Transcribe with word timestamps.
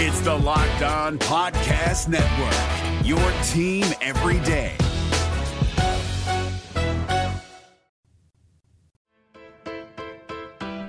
It's 0.00 0.20
the 0.20 0.32
Locked 0.32 0.82
On 0.82 1.18
Podcast 1.18 2.06
Network, 2.06 3.04
your 3.04 3.18
team 3.42 3.84
every 4.00 4.38
day. 4.46 4.76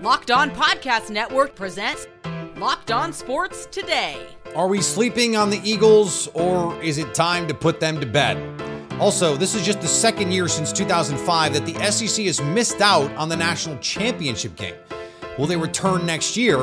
Locked 0.04 0.30
On 0.30 0.52
Podcast 0.52 1.10
Network 1.10 1.56
presents 1.56 2.06
Locked 2.58 2.92
On 2.92 3.12
Sports 3.12 3.65
Today. 3.72 4.28
Are 4.56 4.67
we 4.67 4.79
sleeping 4.79 5.35
on 5.35 5.49
the 5.49 5.60
Eagles 5.63 6.28
or 6.35 6.79
is 6.83 6.99
it 6.99 7.15
time 7.15 7.47
to 7.47 7.55
put 7.55 7.79
them 7.79 7.99
to 7.99 8.05
bed? 8.05 8.37
Also, 8.99 9.35
this 9.35 9.55
is 9.55 9.65
just 9.65 9.81
the 9.81 9.87
second 9.87 10.31
year 10.31 10.47
since 10.47 10.71
2005 10.71 11.53
that 11.53 11.65
the 11.65 11.73
SEC 11.91 12.26
has 12.28 12.39
missed 12.41 12.79
out 12.79 13.10
on 13.15 13.28
the 13.28 13.35
national 13.35 13.76
championship 13.79 14.55
game. 14.55 14.76
Will 15.39 15.47
they 15.47 15.57
return 15.57 16.05
next 16.05 16.38
year? 16.38 16.62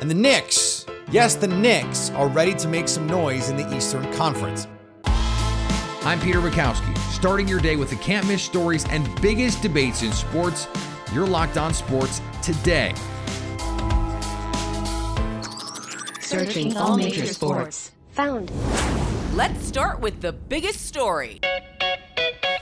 And 0.00 0.08
the 0.08 0.14
Knicks, 0.14 0.86
yes, 1.10 1.34
the 1.34 1.48
Knicks, 1.48 2.10
are 2.10 2.28
ready 2.28 2.54
to 2.54 2.68
make 2.68 2.88
some 2.88 3.06
noise 3.06 3.48
in 3.48 3.56
the 3.56 3.76
Eastern 3.76 4.10
Conference. 4.14 4.66
I'm 6.02 6.18
Peter 6.20 6.40
Bukowski, 6.40 6.96
starting 7.12 7.46
your 7.46 7.60
day 7.60 7.76
with 7.76 7.90
the 7.90 7.96
can't 7.96 8.26
miss 8.26 8.42
stories 8.42 8.86
and 8.88 9.08
biggest 9.20 9.60
debates 9.62 10.02
in 10.02 10.12
sports. 10.12 10.66
You're 11.12 11.26
locked 11.26 11.58
on 11.58 11.74
sports 11.74 12.22
today. 12.42 12.94
Searching 16.20 16.76
all 16.76 16.96
major 16.96 17.26
sports. 17.26 17.90
Found. 18.12 18.50
Let's 19.34 19.64
start 19.64 20.00
with 20.00 20.20
the 20.20 20.32
biggest 20.32 20.86
story. 20.86 21.40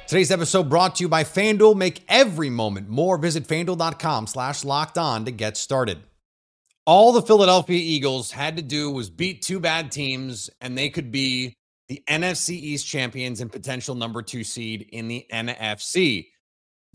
Today's 0.08 0.30
episode 0.30 0.70
brought 0.70 0.96
to 0.96 1.04
you 1.04 1.08
by 1.08 1.22
FanDuel. 1.22 1.76
Make 1.76 2.02
every 2.08 2.48
moment 2.48 2.88
more. 2.88 3.18
Visit 3.18 3.46
fanduel.com 3.46 4.26
slash 4.26 4.64
locked 4.64 4.96
on 4.96 5.26
to 5.26 5.30
get 5.30 5.58
started. 5.58 5.98
All 6.88 7.12
the 7.12 7.20
Philadelphia 7.20 7.78
Eagles 7.78 8.30
had 8.30 8.56
to 8.56 8.62
do 8.62 8.90
was 8.90 9.10
beat 9.10 9.42
two 9.42 9.60
bad 9.60 9.92
teams, 9.92 10.48
and 10.62 10.76
they 10.76 10.88
could 10.88 11.12
be 11.12 11.54
the 11.88 12.02
NFC 12.08 12.52
East 12.52 12.86
champions 12.86 13.42
and 13.42 13.52
potential 13.52 13.94
number 13.94 14.22
two 14.22 14.42
seed 14.42 14.88
in 14.90 15.06
the 15.06 15.26
NFC. 15.30 16.28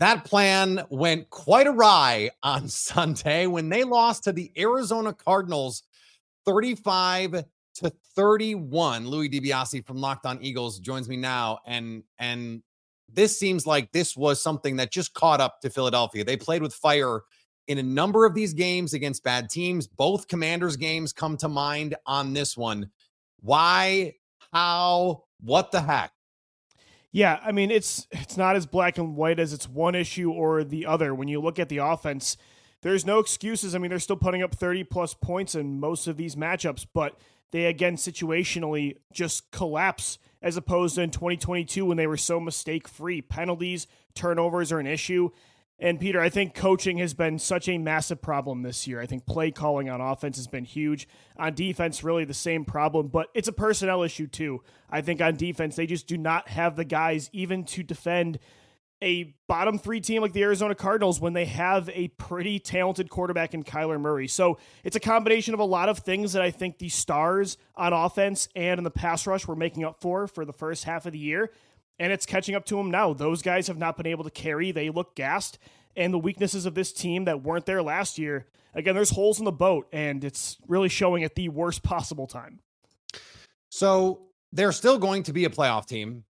That 0.00 0.24
plan 0.24 0.84
went 0.90 1.30
quite 1.30 1.68
awry 1.68 2.30
on 2.42 2.66
Sunday 2.66 3.46
when 3.46 3.68
they 3.68 3.84
lost 3.84 4.24
to 4.24 4.32
the 4.32 4.50
Arizona 4.58 5.12
Cardinals 5.12 5.84
35 6.44 7.44
to 7.76 7.92
31. 8.16 9.06
Louis 9.06 9.28
DiBiase 9.28 9.86
from 9.86 9.98
Locked 9.98 10.26
On 10.26 10.42
Eagles 10.42 10.80
joins 10.80 11.08
me 11.08 11.16
now 11.16 11.60
and 11.66 12.02
and 12.18 12.64
this 13.12 13.38
seems 13.38 13.64
like 13.64 13.92
this 13.92 14.16
was 14.16 14.42
something 14.42 14.74
that 14.74 14.90
just 14.90 15.14
caught 15.14 15.40
up 15.40 15.60
to 15.60 15.70
Philadelphia. 15.70 16.24
They 16.24 16.36
played 16.36 16.62
with 16.62 16.74
fire 16.74 17.20
in 17.66 17.78
a 17.78 17.82
number 17.82 18.26
of 18.26 18.34
these 18.34 18.54
games 18.54 18.94
against 18.94 19.24
bad 19.24 19.48
teams. 19.48 19.86
Both 19.86 20.28
Commanders 20.28 20.76
games 20.76 21.12
come 21.12 21.36
to 21.38 21.48
mind 21.48 21.94
on 22.06 22.32
this 22.32 22.56
one. 22.56 22.90
Why? 23.40 24.14
How? 24.52 25.24
What 25.40 25.72
the 25.72 25.82
heck? 25.82 26.12
Yeah, 27.12 27.38
I 27.44 27.52
mean 27.52 27.70
it's 27.70 28.08
it's 28.10 28.36
not 28.36 28.56
as 28.56 28.66
black 28.66 28.98
and 28.98 29.14
white 29.16 29.38
as 29.38 29.52
it's 29.52 29.68
one 29.68 29.94
issue 29.94 30.30
or 30.32 30.64
the 30.64 30.86
other. 30.86 31.14
When 31.14 31.28
you 31.28 31.40
look 31.40 31.58
at 31.58 31.68
the 31.68 31.78
offense, 31.78 32.36
there's 32.82 33.06
no 33.06 33.18
excuses. 33.18 33.74
I 33.74 33.78
mean, 33.78 33.88
they're 33.88 33.98
still 33.98 34.16
putting 34.16 34.42
up 34.42 34.54
30 34.54 34.84
plus 34.84 35.14
points 35.14 35.54
in 35.54 35.80
most 35.80 36.06
of 36.06 36.16
these 36.18 36.36
matchups, 36.36 36.86
but 36.92 37.18
they 37.50 37.66
again 37.66 37.96
situationally 37.96 38.96
just 39.12 39.50
collapse 39.52 40.18
as 40.42 40.56
opposed 40.56 40.96
to 40.96 41.02
in 41.02 41.10
2022 41.10 41.86
when 41.86 41.96
they 41.96 42.06
were 42.06 42.16
so 42.16 42.38
mistake 42.38 42.86
free. 42.86 43.22
Penalties, 43.22 43.86
turnovers 44.14 44.70
are 44.70 44.80
an 44.80 44.86
issue. 44.86 45.30
And 45.78 45.98
Peter, 45.98 46.20
I 46.20 46.28
think 46.28 46.54
coaching 46.54 46.98
has 46.98 47.14
been 47.14 47.38
such 47.38 47.68
a 47.68 47.78
massive 47.78 48.22
problem 48.22 48.62
this 48.62 48.86
year. 48.86 49.00
I 49.00 49.06
think 49.06 49.26
play 49.26 49.50
calling 49.50 49.90
on 49.90 50.00
offense 50.00 50.36
has 50.36 50.46
been 50.46 50.64
huge. 50.64 51.08
On 51.36 51.52
defense, 51.52 52.04
really 52.04 52.24
the 52.24 52.32
same 52.32 52.64
problem, 52.64 53.08
but 53.08 53.28
it's 53.34 53.48
a 53.48 53.52
personnel 53.52 54.02
issue 54.02 54.28
too. 54.28 54.62
I 54.88 55.00
think 55.00 55.20
on 55.20 55.36
defense, 55.36 55.74
they 55.74 55.86
just 55.86 56.06
do 56.06 56.16
not 56.16 56.48
have 56.48 56.76
the 56.76 56.84
guys 56.84 57.28
even 57.32 57.64
to 57.64 57.82
defend 57.82 58.38
a 59.02 59.34
bottom 59.48 59.78
three 59.78 60.00
team 60.00 60.22
like 60.22 60.32
the 60.32 60.42
Arizona 60.42 60.74
Cardinals 60.74 61.20
when 61.20 61.34
they 61.34 61.44
have 61.44 61.90
a 61.92 62.08
pretty 62.08 62.58
talented 62.58 63.10
quarterback 63.10 63.52
in 63.52 63.62
Kyler 63.62 64.00
Murray. 64.00 64.28
So 64.28 64.58
it's 64.82 64.96
a 64.96 65.00
combination 65.00 65.52
of 65.54 65.60
a 65.60 65.64
lot 65.64 65.88
of 65.88 65.98
things 65.98 66.32
that 66.32 66.42
I 66.42 66.50
think 66.50 66.78
the 66.78 66.88
stars 66.88 67.58
on 67.76 67.92
offense 67.92 68.48
and 68.56 68.78
in 68.78 68.84
the 68.84 68.90
pass 68.90 69.26
rush 69.26 69.46
were 69.46 69.56
making 69.56 69.84
up 69.84 70.00
for 70.00 70.26
for 70.26 70.44
the 70.44 70.52
first 70.52 70.84
half 70.84 71.04
of 71.04 71.12
the 71.12 71.18
year. 71.18 71.50
And 71.98 72.12
it's 72.12 72.26
catching 72.26 72.54
up 72.54 72.64
to 72.66 72.76
them 72.76 72.90
now. 72.90 73.12
Those 73.12 73.42
guys 73.42 73.68
have 73.68 73.78
not 73.78 73.96
been 73.96 74.06
able 74.06 74.24
to 74.24 74.30
carry. 74.30 74.72
They 74.72 74.90
look 74.90 75.14
gassed. 75.14 75.58
And 75.96 76.12
the 76.12 76.18
weaknesses 76.18 76.66
of 76.66 76.74
this 76.74 76.92
team 76.92 77.24
that 77.26 77.42
weren't 77.42 77.66
there 77.66 77.82
last 77.82 78.18
year, 78.18 78.46
again, 78.74 78.94
there's 78.94 79.10
holes 79.10 79.38
in 79.38 79.44
the 79.44 79.52
boat, 79.52 79.86
and 79.92 80.24
it's 80.24 80.56
really 80.66 80.88
showing 80.88 81.22
at 81.22 81.36
the 81.36 81.48
worst 81.48 81.82
possible 81.84 82.26
time. 82.26 82.58
So 83.70 84.22
they're 84.52 84.72
still 84.72 84.98
going 84.98 85.22
to 85.24 85.32
be 85.32 85.44
a 85.44 85.50
playoff 85.50 85.86
team. 85.86 86.24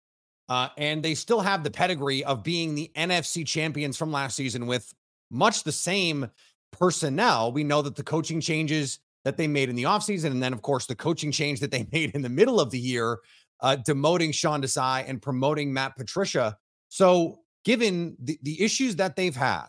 Uh, 0.49 0.67
and 0.77 1.01
they 1.01 1.15
still 1.15 1.39
have 1.39 1.63
the 1.63 1.71
pedigree 1.71 2.25
of 2.25 2.43
being 2.43 2.75
the 2.75 2.91
NFC 2.95 3.47
champions 3.47 3.95
from 3.95 4.11
last 4.11 4.35
season 4.35 4.67
with 4.67 4.93
much 5.29 5.63
the 5.63 5.71
same 5.71 6.29
personnel. 6.71 7.53
We 7.53 7.63
know 7.63 7.81
that 7.81 7.95
the 7.95 8.03
coaching 8.03 8.41
changes 8.41 8.99
that 9.23 9.37
they 9.37 9.47
made 9.47 9.69
in 9.69 9.75
the 9.75 9.83
offseason, 9.83 10.31
and 10.31 10.43
then, 10.43 10.51
of 10.51 10.61
course, 10.61 10.87
the 10.87 10.95
coaching 10.95 11.31
change 11.31 11.61
that 11.61 11.71
they 11.71 11.87
made 11.93 12.11
in 12.15 12.21
the 12.21 12.29
middle 12.29 12.59
of 12.59 12.69
the 12.71 12.79
year, 12.79 13.19
uh, 13.61 13.77
demoting 13.87 14.33
Sean 14.33 14.61
Desai 14.61 15.07
and 15.07 15.21
promoting 15.21 15.73
Matt 15.73 15.95
Patricia. 15.95 16.57
So, 16.89 17.39
given 17.63 18.17
the, 18.19 18.39
the 18.41 18.61
issues 18.61 18.95
that 18.97 19.15
they've 19.15 19.35
had 19.35 19.67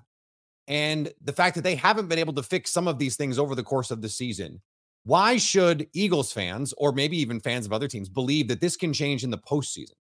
and 0.67 1.13
the 1.23 1.33
fact 1.33 1.55
that 1.57 1.63
they 1.63 1.75
haven't 1.75 2.09
been 2.09 2.19
able 2.19 2.33
to 2.35 2.43
fix 2.43 2.71
some 2.71 2.89
of 2.89 2.99
these 2.99 3.17
things 3.17 3.39
over 3.39 3.55
the 3.55 3.63
course 3.63 3.91
of 3.91 4.01
the 4.01 4.09
season, 4.09 4.61
why 5.05 5.37
should 5.37 5.89
Eagles 5.93 6.33
fans, 6.33 6.73
or 6.79 6.93
maybe 6.93 7.19
even 7.19 7.41
fans 7.41 7.67
of 7.67 7.73
other 7.73 7.89
teams, 7.89 8.09
believe 8.09 8.49
that 8.49 8.61
this 8.61 8.77
can 8.77 8.93
change 8.93 9.25
in 9.25 9.31
the 9.31 9.39
postseason? 9.39 9.95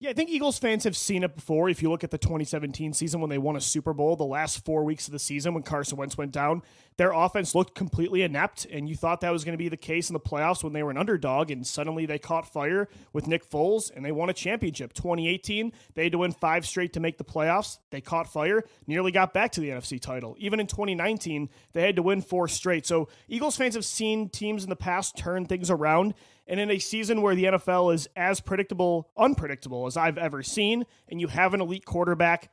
Yeah, 0.00 0.08
I 0.08 0.12
think 0.14 0.30
Eagles 0.30 0.58
fans 0.58 0.84
have 0.84 0.96
seen 0.96 1.24
it 1.24 1.34
before. 1.34 1.68
If 1.68 1.82
you 1.82 1.90
look 1.90 2.02
at 2.02 2.10
the 2.10 2.16
2017 2.16 2.94
season 2.94 3.20
when 3.20 3.28
they 3.28 3.36
won 3.36 3.56
a 3.56 3.60
Super 3.60 3.92
Bowl, 3.92 4.16
the 4.16 4.24
last 4.24 4.64
four 4.64 4.82
weeks 4.82 5.06
of 5.06 5.12
the 5.12 5.18
season 5.18 5.52
when 5.52 5.62
Carson 5.62 5.98
Wentz 5.98 6.16
went 6.16 6.32
down, 6.32 6.62
their 7.00 7.12
offense 7.12 7.54
looked 7.54 7.74
completely 7.74 8.20
inept, 8.20 8.66
and 8.66 8.86
you 8.86 8.94
thought 8.94 9.22
that 9.22 9.32
was 9.32 9.42
going 9.42 9.54
to 9.54 9.58
be 9.58 9.70
the 9.70 9.76
case 9.78 10.10
in 10.10 10.12
the 10.12 10.20
playoffs 10.20 10.62
when 10.62 10.74
they 10.74 10.82
were 10.82 10.90
an 10.90 10.98
underdog, 10.98 11.50
and 11.50 11.66
suddenly 11.66 12.04
they 12.04 12.18
caught 12.18 12.52
fire 12.52 12.90
with 13.14 13.26
Nick 13.26 13.48
Foles 13.48 13.90
and 13.90 14.04
they 14.04 14.12
won 14.12 14.28
a 14.28 14.34
championship. 14.34 14.92
2018, 14.92 15.72
they 15.94 16.02
had 16.02 16.12
to 16.12 16.18
win 16.18 16.32
five 16.32 16.66
straight 16.66 16.92
to 16.92 17.00
make 17.00 17.16
the 17.16 17.24
playoffs. 17.24 17.78
They 17.88 18.02
caught 18.02 18.30
fire, 18.30 18.64
nearly 18.86 19.12
got 19.12 19.32
back 19.32 19.50
to 19.52 19.62
the 19.62 19.70
NFC 19.70 19.98
title. 19.98 20.36
Even 20.38 20.60
in 20.60 20.66
2019, 20.66 21.48
they 21.72 21.80
had 21.80 21.96
to 21.96 22.02
win 22.02 22.20
four 22.20 22.48
straight. 22.48 22.84
So 22.84 23.08
Eagles 23.28 23.56
fans 23.56 23.76
have 23.76 23.86
seen 23.86 24.28
teams 24.28 24.62
in 24.62 24.68
the 24.68 24.76
past 24.76 25.16
turn 25.16 25.46
things 25.46 25.70
around. 25.70 26.12
And 26.46 26.60
in 26.60 26.70
a 26.70 26.78
season 26.78 27.22
where 27.22 27.34
the 27.34 27.44
NFL 27.44 27.94
is 27.94 28.10
as 28.14 28.40
predictable, 28.40 29.08
unpredictable 29.16 29.86
as 29.86 29.96
I've 29.96 30.18
ever 30.18 30.42
seen, 30.42 30.84
and 31.08 31.18
you 31.18 31.28
have 31.28 31.54
an 31.54 31.62
elite 31.62 31.86
quarterback, 31.86 32.50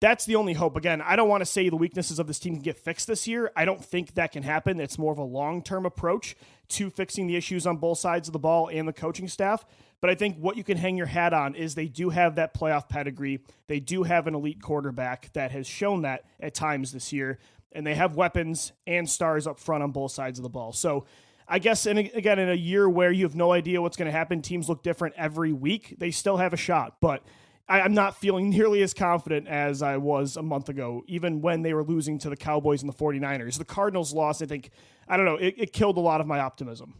that's 0.00 0.26
the 0.26 0.36
only 0.36 0.52
hope. 0.52 0.76
Again, 0.76 1.00
I 1.00 1.16
don't 1.16 1.28
want 1.28 1.40
to 1.40 1.46
say 1.46 1.68
the 1.68 1.76
weaknesses 1.76 2.18
of 2.18 2.26
this 2.26 2.38
team 2.38 2.54
can 2.54 2.62
get 2.62 2.78
fixed 2.78 3.06
this 3.06 3.26
year. 3.26 3.50
I 3.56 3.64
don't 3.64 3.82
think 3.82 4.14
that 4.14 4.32
can 4.32 4.42
happen. 4.42 4.78
It's 4.78 4.98
more 4.98 5.12
of 5.12 5.18
a 5.18 5.24
long 5.24 5.62
term 5.62 5.86
approach 5.86 6.36
to 6.68 6.90
fixing 6.90 7.26
the 7.26 7.36
issues 7.36 7.66
on 7.66 7.78
both 7.78 7.98
sides 7.98 8.28
of 8.28 8.32
the 8.32 8.38
ball 8.38 8.68
and 8.72 8.86
the 8.86 8.92
coaching 8.92 9.28
staff. 9.28 9.64
But 10.00 10.10
I 10.10 10.14
think 10.14 10.36
what 10.36 10.56
you 10.56 10.64
can 10.64 10.76
hang 10.76 10.96
your 10.96 11.06
hat 11.06 11.32
on 11.32 11.54
is 11.54 11.74
they 11.74 11.88
do 11.88 12.10
have 12.10 12.34
that 12.36 12.54
playoff 12.54 12.88
pedigree. 12.88 13.40
They 13.66 13.80
do 13.80 14.02
have 14.02 14.26
an 14.26 14.34
elite 14.34 14.60
quarterback 14.60 15.32
that 15.32 15.50
has 15.52 15.66
shown 15.66 16.02
that 16.02 16.24
at 16.38 16.54
times 16.54 16.92
this 16.92 17.12
year. 17.12 17.38
And 17.72 17.86
they 17.86 17.94
have 17.94 18.16
weapons 18.16 18.72
and 18.86 19.08
stars 19.08 19.46
up 19.46 19.58
front 19.58 19.82
on 19.82 19.92
both 19.92 20.12
sides 20.12 20.38
of 20.38 20.42
the 20.42 20.48
ball. 20.48 20.72
So 20.72 21.06
I 21.48 21.58
guess, 21.58 21.86
and 21.86 21.98
again, 21.98 22.38
in 22.38 22.50
a 22.50 22.54
year 22.54 22.88
where 22.88 23.12
you 23.12 23.24
have 23.24 23.36
no 23.36 23.52
idea 23.52 23.80
what's 23.80 23.96
going 23.96 24.06
to 24.06 24.12
happen, 24.12 24.42
teams 24.42 24.68
look 24.68 24.82
different 24.82 25.14
every 25.16 25.52
week. 25.52 25.94
They 25.98 26.10
still 26.10 26.36
have 26.36 26.52
a 26.52 26.56
shot, 26.56 26.96
but 27.00 27.22
I, 27.68 27.80
am 27.80 27.94
not 27.94 28.16
feeling 28.16 28.50
nearly 28.50 28.82
as 28.82 28.94
confident 28.94 29.48
as 29.48 29.82
I 29.82 29.96
was 29.96 30.36
a 30.36 30.42
month 30.42 30.68
ago, 30.68 31.02
even 31.06 31.40
when 31.40 31.62
they 31.62 31.74
were 31.74 31.84
losing 31.84 32.18
to 32.20 32.30
the 32.30 32.36
Cowboys 32.36 32.82
and 32.82 32.88
the 32.88 32.96
49ers. 32.96 33.58
The 33.58 33.64
Cardinals 33.64 34.12
lost, 34.12 34.42
I 34.42 34.46
think, 34.46 34.70
I 35.08 35.16
don't 35.16 35.26
know, 35.26 35.36
it, 35.36 35.54
it 35.56 35.72
killed 35.72 35.96
a 35.96 36.00
lot 36.00 36.20
of 36.20 36.26
my 36.26 36.40
optimism. 36.40 36.94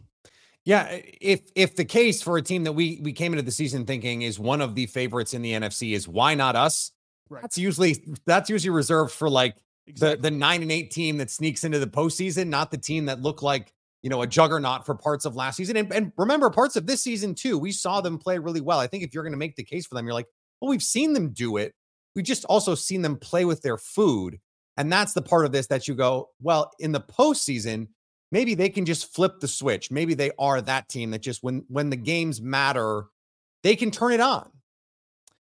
Yeah, 0.65 0.99
if 1.21 1.43
if 1.55 1.77
the 1.77 1.85
case 1.85 2.21
for 2.21 2.37
a 2.37 2.41
team 2.41 2.65
that 2.65 2.73
we 2.73 2.99
we 3.01 3.13
came 3.13 3.31
into 3.31 3.41
the 3.41 3.51
season 3.51 3.85
thinking 3.85 4.23
is 4.23 4.37
one 4.37 4.59
of 4.59 4.75
the 4.75 4.85
favorites 4.87 5.33
in 5.33 5.41
the 5.41 5.53
NFC 5.53 5.93
is 5.95 6.09
why 6.09 6.35
not 6.35 6.57
us? 6.57 6.91
Right. 7.29 7.41
That's 7.41 7.57
usually 7.57 8.03
that's 8.25 8.49
usually 8.49 8.71
reserved 8.71 9.13
for 9.13 9.29
like 9.29 9.55
exactly. 9.85 10.17
the 10.17 10.21
the 10.23 10.31
nine 10.31 10.61
and 10.63 10.69
eight 10.69 10.91
team 10.91 11.19
that 11.19 11.31
sneaks 11.31 11.63
into 11.63 11.79
the 11.79 11.87
postseason, 11.87 12.47
not 12.49 12.71
the 12.71 12.77
team 12.77 13.05
that 13.05 13.21
look 13.21 13.41
like 13.41 13.71
you 14.03 14.09
know, 14.09 14.21
a 14.21 14.27
juggernaut 14.27 14.85
for 14.85 14.95
parts 14.95 15.25
of 15.25 15.35
last 15.35 15.57
season. 15.57 15.75
And, 15.75 15.91
and 15.91 16.11
remember, 16.17 16.49
parts 16.49 16.75
of 16.75 16.85
this 16.85 17.01
season 17.01 17.35
too, 17.35 17.57
we 17.57 17.71
saw 17.71 17.99
them 18.01 18.17
play 18.17 18.37
really 18.37 18.61
well. 18.61 18.79
I 18.79 18.87
think 18.87 19.03
if 19.03 19.13
you're 19.13 19.23
going 19.23 19.33
to 19.33 19.37
make 19.37 19.55
the 19.55 19.63
case 19.63 19.85
for 19.85 19.95
them, 19.95 20.05
you're 20.05 20.13
like, 20.13 20.27
well, 20.61 20.69
we've 20.69 20.83
seen 20.83 21.13
them 21.13 21.29
do 21.29 21.57
it. 21.57 21.73
We've 22.15 22.25
just 22.25 22.45
also 22.45 22.75
seen 22.75 23.01
them 23.01 23.17
play 23.17 23.45
with 23.45 23.61
their 23.61 23.77
food. 23.77 24.39
And 24.77 24.91
that's 24.91 25.13
the 25.13 25.21
part 25.21 25.45
of 25.45 25.51
this 25.51 25.67
that 25.67 25.87
you 25.87 25.95
go, 25.95 26.29
well, 26.41 26.71
in 26.79 26.91
the 26.91 27.01
postseason, 27.01 27.87
maybe 28.31 28.53
they 28.53 28.69
can 28.69 28.85
just 28.85 29.13
flip 29.13 29.39
the 29.39 29.47
switch. 29.47 29.91
Maybe 29.91 30.13
they 30.13 30.31
are 30.37 30.61
that 30.61 30.89
team 30.89 31.11
that 31.11 31.21
just 31.21 31.43
when 31.43 31.65
when 31.67 31.89
the 31.89 31.95
games 31.95 32.41
matter, 32.41 33.05
they 33.63 33.75
can 33.75 33.91
turn 33.91 34.13
it 34.13 34.19
on. 34.19 34.49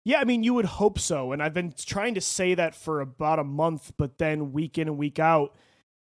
Yeah, 0.05 0.21
I 0.21 0.25
mean, 0.25 0.43
you 0.43 0.53
would 0.55 0.67
hope 0.67 0.99
so. 0.99 1.33
And 1.33 1.43
I've 1.43 1.55
been 1.55 1.73
trying 1.77 2.15
to 2.15 2.21
say 2.21 2.55
that 2.55 2.75
for 2.75 3.01
about 3.01 3.39
a 3.39 3.45
month, 3.45 3.93
but 3.97 4.19
then 4.19 4.53
week 4.53 4.77
in 4.77 4.87
and 4.87 4.99
week 4.99 5.19
out, 5.19 5.57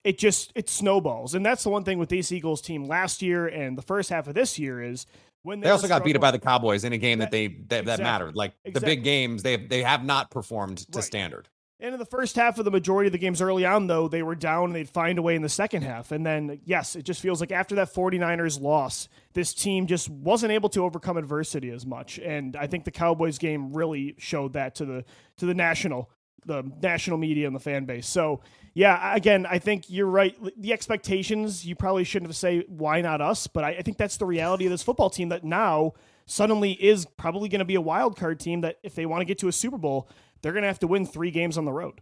it 0.04 0.18
just 0.18 0.52
it 0.56 0.68
snowballs. 0.70 1.36
And 1.36 1.46
that's 1.46 1.64
the 1.64 1.70
one 1.70 1.84
thing 1.84 2.00
with 2.00 2.10
this 2.10 2.32
Eagles 2.32 2.62
team 2.62 2.86
last 2.86 3.22
year 3.22 3.48
and 3.48 3.78
the 3.78 3.84
first 3.84 4.10
half 4.10 4.28
of 4.28 4.34
this 4.34 4.58
year 4.58 4.82
is 4.82 5.06
when 5.44 5.60
they, 5.60 5.70
also 5.70 5.88
got 5.88 6.04
beat 6.04 6.16
up 6.16 6.22
by 6.22 6.32
the 6.32 6.40
Cowboys 6.40 6.84
in 6.84 6.94
a 6.94 6.98
game 6.98 7.20
that, 7.20 7.26
that 7.26 7.32
they 7.32 7.48
that, 7.48 7.82
exactly, 7.82 7.86
that 7.86 8.00
mattered. 8.00 8.36
Like 8.36 8.54
exactly. 8.64 8.80
the 8.80 8.96
big 8.96 9.04
games, 9.04 9.44
they 9.44 9.58
they 9.58 9.84
have 9.84 10.04
not 10.04 10.32
performed 10.32 10.80
to 10.80 10.98
Right. 10.98 11.04
standard. 11.04 11.50
And 11.80 11.92
in 11.92 12.00
the 12.00 12.06
first 12.06 12.38
half 12.38 12.58
of 12.60 12.64
the 12.64 12.72
majority 12.72 13.08
of 13.08 13.12
the 13.12 13.18
games 13.18 13.42
early 13.42 13.66
on, 13.66 13.88
though, 13.88 14.08
they 14.08 14.24
were 14.24 14.36
down 14.36 14.66
and 14.66 14.76
they'd 14.76 14.88
find 14.88 15.20
a 15.20 15.22
way 15.22 15.36
in 15.36 15.42
the 15.42 15.50
second 15.50 15.82
half. 15.82 16.14
And 16.14 16.26
then, 16.26 16.62
yes, 16.64 16.96
it 16.96 17.04
just 17.04 17.20
feels 17.20 17.42
like 17.42 17.52
after 17.52 17.76
that 17.76 17.94
49ers 17.94 18.62
loss, 18.62 19.10
this 19.34 19.54
team 19.54 19.86
just 19.86 20.10
wasn't 20.10 20.54
able 20.54 20.70
to 20.70 20.84
overcome 20.86 21.18
adversity 21.18 21.72
as 21.72 21.86
much. 21.86 22.20
And 22.20 22.56
I 22.56 22.68
think 22.68 22.86
the 22.86 22.92
Cowboys 22.92 23.38
game 23.38 23.74
really 23.74 24.16
showed 24.18 24.54
that 24.54 24.76
to 24.76 24.86
the 24.86 25.04
to 25.38 25.46
the 25.46 25.54
national 25.54 26.10
the 26.46 26.64
national 26.82 27.18
media 27.18 27.48
and 27.48 27.56
the 27.56 27.60
fan 27.60 27.84
base. 27.84 28.08
So 28.08 28.40
yeah, 28.74 29.16
again, 29.16 29.46
I 29.46 29.60
think 29.60 29.90
you're 29.90 30.08
right. 30.08 30.36
The 30.60 30.74
expectations, 30.74 31.66
you 31.66 31.76
probably 31.76 32.04
shouldn't 32.04 32.30
have 32.30 32.36
say 32.36 32.64
why 32.68 33.02
not 33.02 33.22
us, 33.22 33.48
but 33.48 33.64
I, 33.64 33.70
I 33.70 33.82
think 33.82 33.98
that's 33.98 34.18
the 34.18 34.26
reality 34.26 34.66
of 34.66 34.72
this 34.72 34.82
football 34.82 35.10
team 35.10 35.30
that 35.30 35.44
now 35.44 35.94
suddenly 36.26 36.72
is 36.72 37.06
probably 37.18 37.50
going 37.50 37.60
to 37.60 37.66
be 37.66 37.76
a 37.76 37.82
wild 37.82 38.18
card 38.18 38.40
team 38.40 38.62
that 38.62 38.80
if 38.82 38.96
they 38.96 39.06
want 39.06 39.22
to 39.22 39.26
get 39.26 39.38
to 39.40 39.48
a 39.48 39.52
Super 39.52 39.78
Bowl, 39.78 40.10
they're 40.42 40.54
going 40.54 40.64
to 40.64 40.68
have 40.68 40.80
to 40.80 40.88
win 40.88 41.06
three 41.06 41.32
games 41.32 41.58
on 41.58 41.66
the 41.66 41.72
road. 41.72 42.02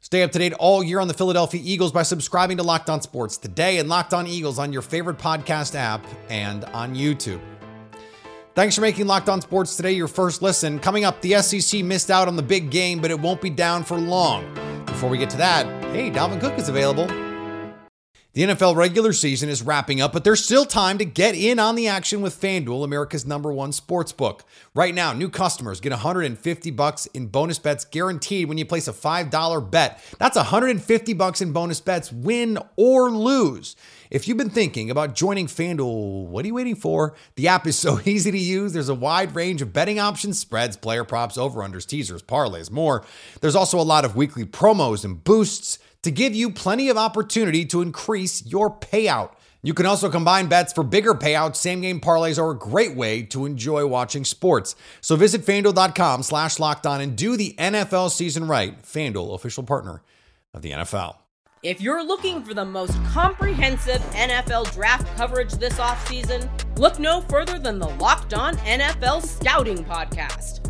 Stay 0.00 0.22
up 0.22 0.32
to 0.32 0.38
date 0.38 0.54
all 0.54 0.82
year 0.82 1.00
on 1.00 1.08
the 1.08 1.14
Philadelphia 1.14 1.60
Eagles 1.62 1.92
by 1.92 2.02
subscribing 2.02 2.56
to 2.56 2.62
Locked 2.62 2.88
On 2.88 3.02
Sports 3.02 3.36
today 3.36 3.78
and 3.78 3.88
Locked 3.88 4.14
On 4.14 4.26
Eagles 4.26 4.58
on 4.58 4.72
your 4.72 4.82
favorite 4.82 5.18
podcast 5.18 5.74
app 5.74 6.06
and 6.30 6.64
on 6.66 6.94
YouTube. 6.94 7.40
Thanks 8.54 8.74
for 8.74 8.80
making 8.80 9.06
Locked 9.06 9.28
On 9.28 9.40
Sports 9.40 9.76
today 9.76 9.92
your 9.92 10.08
first 10.08 10.42
listen. 10.42 10.80
Coming 10.80 11.04
up, 11.04 11.20
the 11.20 11.40
SEC 11.40 11.84
missed 11.84 12.10
out 12.10 12.26
on 12.26 12.34
the 12.34 12.42
big 12.42 12.70
game, 12.70 13.00
but 13.00 13.12
it 13.12 13.18
won't 13.18 13.40
be 13.40 13.48
down 13.48 13.84
for 13.84 13.96
long. 13.96 14.44
Before 14.86 15.08
we 15.08 15.18
get 15.18 15.30
to 15.30 15.36
that, 15.36 15.66
hey, 15.94 16.10
Dalvin 16.10 16.40
Cook 16.40 16.58
is 16.58 16.68
available. 16.68 17.06
The 18.32 18.42
NFL 18.42 18.76
regular 18.76 19.12
season 19.12 19.48
is 19.48 19.60
wrapping 19.60 20.00
up, 20.00 20.12
but 20.12 20.22
there's 20.22 20.44
still 20.44 20.64
time 20.64 20.98
to 20.98 21.04
get 21.04 21.34
in 21.34 21.58
on 21.58 21.74
the 21.74 21.88
action 21.88 22.20
with 22.20 22.40
FanDuel, 22.40 22.84
America's 22.84 23.26
number 23.26 23.52
one 23.52 23.72
sports 23.72 24.12
book. 24.12 24.44
Right 24.72 24.94
now, 24.94 25.12
new 25.12 25.28
customers 25.28 25.80
get 25.80 25.90
150 25.90 26.70
bucks 26.70 27.06
in 27.06 27.26
bonus 27.26 27.58
bets 27.58 27.84
guaranteed 27.84 28.48
when 28.48 28.56
you 28.56 28.64
place 28.64 28.86
a 28.86 28.92
$5 28.92 29.70
bet. 29.72 30.00
That's 30.20 30.36
150 30.36 31.12
bucks 31.14 31.40
in 31.40 31.52
bonus 31.52 31.80
bets, 31.80 32.12
win 32.12 32.56
or 32.76 33.10
lose. 33.10 33.74
If 34.12 34.28
you've 34.28 34.38
been 34.38 34.48
thinking 34.48 34.92
about 34.92 35.16
joining 35.16 35.48
FanDuel, 35.48 36.26
what 36.26 36.44
are 36.44 36.48
you 36.48 36.54
waiting 36.54 36.76
for? 36.76 37.16
The 37.34 37.48
app 37.48 37.66
is 37.66 37.76
so 37.76 37.98
easy 38.04 38.30
to 38.30 38.38
use. 38.38 38.72
There's 38.72 38.88
a 38.88 38.94
wide 38.94 39.34
range 39.34 39.60
of 39.60 39.72
betting 39.72 39.98
options, 39.98 40.38
spreads, 40.38 40.76
player 40.76 41.02
props, 41.02 41.36
over-unders, 41.36 41.84
teasers, 41.84 42.22
parlays, 42.22 42.70
more. 42.70 43.04
There's 43.40 43.56
also 43.56 43.80
a 43.80 43.82
lot 43.82 44.04
of 44.04 44.14
weekly 44.14 44.44
promos 44.44 45.04
and 45.04 45.24
boosts 45.24 45.80
to 46.02 46.10
give 46.10 46.34
you 46.34 46.50
plenty 46.50 46.88
of 46.88 46.96
opportunity 46.96 47.64
to 47.66 47.82
increase 47.82 48.44
your 48.46 48.70
payout. 48.70 49.32
You 49.62 49.74
can 49.74 49.84
also 49.84 50.08
combine 50.10 50.46
bets 50.46 50.72
for 50.72 50.82
bigger 50.82 51.14
payouts. 51.14 51.56
Same 51.56 51.82
game 51.82 52.00
parlays 52.00 52.38
are 52.38 52.50
a 52.50 52.56
great 52.58 52.96
way 52.96 53.22
to 53.24 53.44
enjoy 53.44 53.86
watching 53.86 54.24
sports. 54.24 54.74
So 55.02 55.16
visit 55.16 55.42
fanduel.com 55.42 56.22
slash 56.22 56.58
locked 56.58 56.86
on 56.86 57.00
and 57.00 57.16
do 57.16 57.36
the 57.36 57.54
NFL 57.58 58.10
season 58.10 58.46
right. 58.48 58.80
FanDuel, 58.82 59.34
official 59.34 59.62
partner 59.62 60.02
of 60.54 60.62
the 60.62 60.70
NFL. 60.70 61.16
If 61.62 61.82
you're 61.82 62.02
looking 62.02 62.42
for 62.42 62.54
the 62.54 62.64
most 62.64 62.96
comprehensive 63.04 64.00
NFL 64.12 64.72
draft 64.72 65.14
coverage 65.18 65.52
this 65.52 65.74
offseason, 65.74 66.48
look 66.78 66.98
no 66.98 67.20
further 67.20 67.58
than 67.58 67.78
the 67.78 67.88
Locked 67.88 68.32
On 68.32 68.56
NFL 68.56 69.22
Scouting 69.26 69.84
Podcast. 69.84 70.69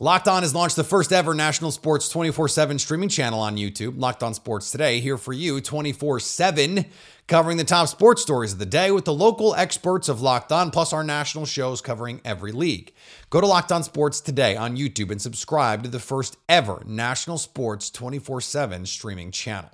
Locked 0.00 0.28
On 0.28 0.42
has 0.42 0.54
launched 0.54 0.76
the 0.76 0.84
first 0.84 1.12
ever 1.12 1.34
national 1.34 1.72
sports 1.72 2.08
24 2.08 2.46
7 2.46 2.78
streaming 2.78 3.08
channel 3.08 3.40
on 3.40 3.56
YouTube. 3.56 3.98
Locked 3.98 4.22
On 4.22 4.32
Sports 4.32 4.70
Today, 4.70 5.00
here 5.00 5.18
for 5.18 5.32
you 5.32 5.60
24 5.60 6.20
7, 6.20 6.84
covering 7.26 7.56
the 7.56 7.64
top 7.64 7.88
sports 7.88 8.22
stories 8.22 8.52
of 8.52 8.60
the 8.60 8.66
day 8.66 8.92
with 8.92 9.06
the 9.06 9.12
local 9.12 9.56
experts 9.56 10.08
of 10.08 10.22
Locked 10.22 10.52
On, 10.52 10.70
plus 10.70 10.92
our 10.92 11.02
national 11.02 11.46
shows 11.46 11.80
covering 11.80 12.20
every 12.24 12.52
league. 12.52 12.92
Go 13.28 13.40
to 13.40 13.46
Locked 13.48 13.72
On 13.72 13.82
Sports 13.82 14.20
Today 14.20 14.56
on 14.56 14.76
YouTube 14.76 15.10
and 15.10 15.20
subscribe 15.20 15.82
to 15.82 15.88
the 15.88 15.98
first 15.98 16.36
ever 16.48 16.84
national 16.86 17.38
sports 17.38 17.90
24 17.90 18.40
7 18.40 18.86
streaming 18.86 19.32
channel. 19.32 19.70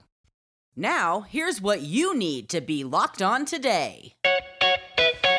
Now, 0.75 1.21
here's 1.21 1.61
what 1.61 1.83
you 1.83 2.17
need 2.17 2.49
to 2.49 2.63
be 2.63 2.83
locked 2.83 3.21
on 3.21 3.45
today. 3.45 4.15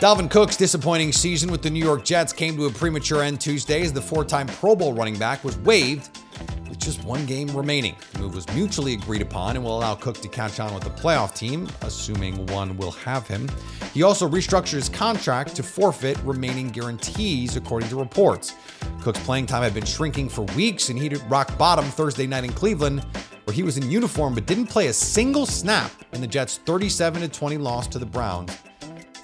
Dalvin 0.01 0.29
Cook's 0.29 0.57
disappointing 0.57 1.13
season 1.13 1.49
with 1.49 1.61
the 1.61 1.69
New 1.69 1.83
York 1.83 2.03
Jets 2.03 2.33
came 2.33 2.57
to 2.57 2.65
a 2.65 2.69
premature 2.69 3.23
end 3.23 3.39
Tuesday 3.39 3.81
as 3.81 3.93
the 3.93 4.01
four 4.01 4.25
time 4.25 4.45
Pro 4.45 4.75
Bowl 4.75 4.91
running 4.91 5.17
back 5.17 5.41
was 5.41 5.57
waived 5.59 6.19
with 6.67 6.77
just 6.79 7.01
one 7.05 7.25
game 7.25 7.47
remaining. 7.55 7.95
The 8.11 8.19
move 8.19 8.35
was 8.35 8.45
mutually 8.49 8.93
agreed 8.93 9.21
upon 9.21 9.55
and 9.55 9.63
will 9.63 9.77
allow 9.77 9.95
Cook 9.95 10.19
to 10.19 10.27
catch 10.27 10.59
on 10.59 10.73
with 10.73 10.83
the 10.83 10.89
playoff 10.89 11.33
team, 11.33 11.69
assuming 11.81 12.45
one 12.47 12.75
will 12.75 12.91
have 12.91 13.25
him. 13.25 13.49
He 13.93 14.03
also 14.03 14.27
restructured 14.27 14.73
his 14.73 14.89
contract 14.89 15.55
to 15.55 15.63
forfeit 15.63 16.17
remaining 16.25 16.67
guarantees, 16.71 17.55
according 17.55 17.87
to 17.87 17.95
reports. 17.95 18.53
Cook's 19.01 19.23
playing 19.23 19.45
time 19.45 19.63
had 19.63 19.73
been 19.73 19.85
shrinking 19.85 20.27
for 20.27 20.41
weeks, 20.57 20.89
and 20.89 20.99
he 20.99 21.07
hit 21.07 21.23
rock 21.29 21.57
bottom 21.57 21.85
Thursday 21.85 22.27
night 22.27 22.43
in 22.43 22.51
Cleveland, 22.51 23.05
where 23.45 23.55
he 23.55 23.63
was 23.63 23.77
in 23.77 23.89
uniform 23.89 24.35
but 24.35 24.45
didn't 24.45 24.67
play 24.67 24.87
a 24.87 24.93
single 24.93 25.45
snap 25.45 25.89
in 26.11 26.19
the 26.19 26.27
Jets' 26.27 26.57
37 26.57 27.29
20 27.29 27.57
loss 27.57 27.87
to 27.87 27.97
the 27.97 28.05
Browns 28.05 28.51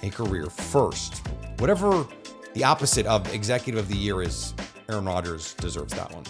a 0.02 0.10
career 0.10 0.46
first. 0.46 1.22
Whatever 1.58 2.06
the 2.54 2.64
opposite 2.64 3.06
of 3.06 3.32
executive 3.32 3.78
of 3.78 3.88
the 3.88 3.96
year 3.96 4.22
is, 4.22 4.54
Aaron 4.88 5.04
Rodgers 5.04 5.54
deserves 5.54 5.94
that 5.94 6.12
one. 6.12 6.24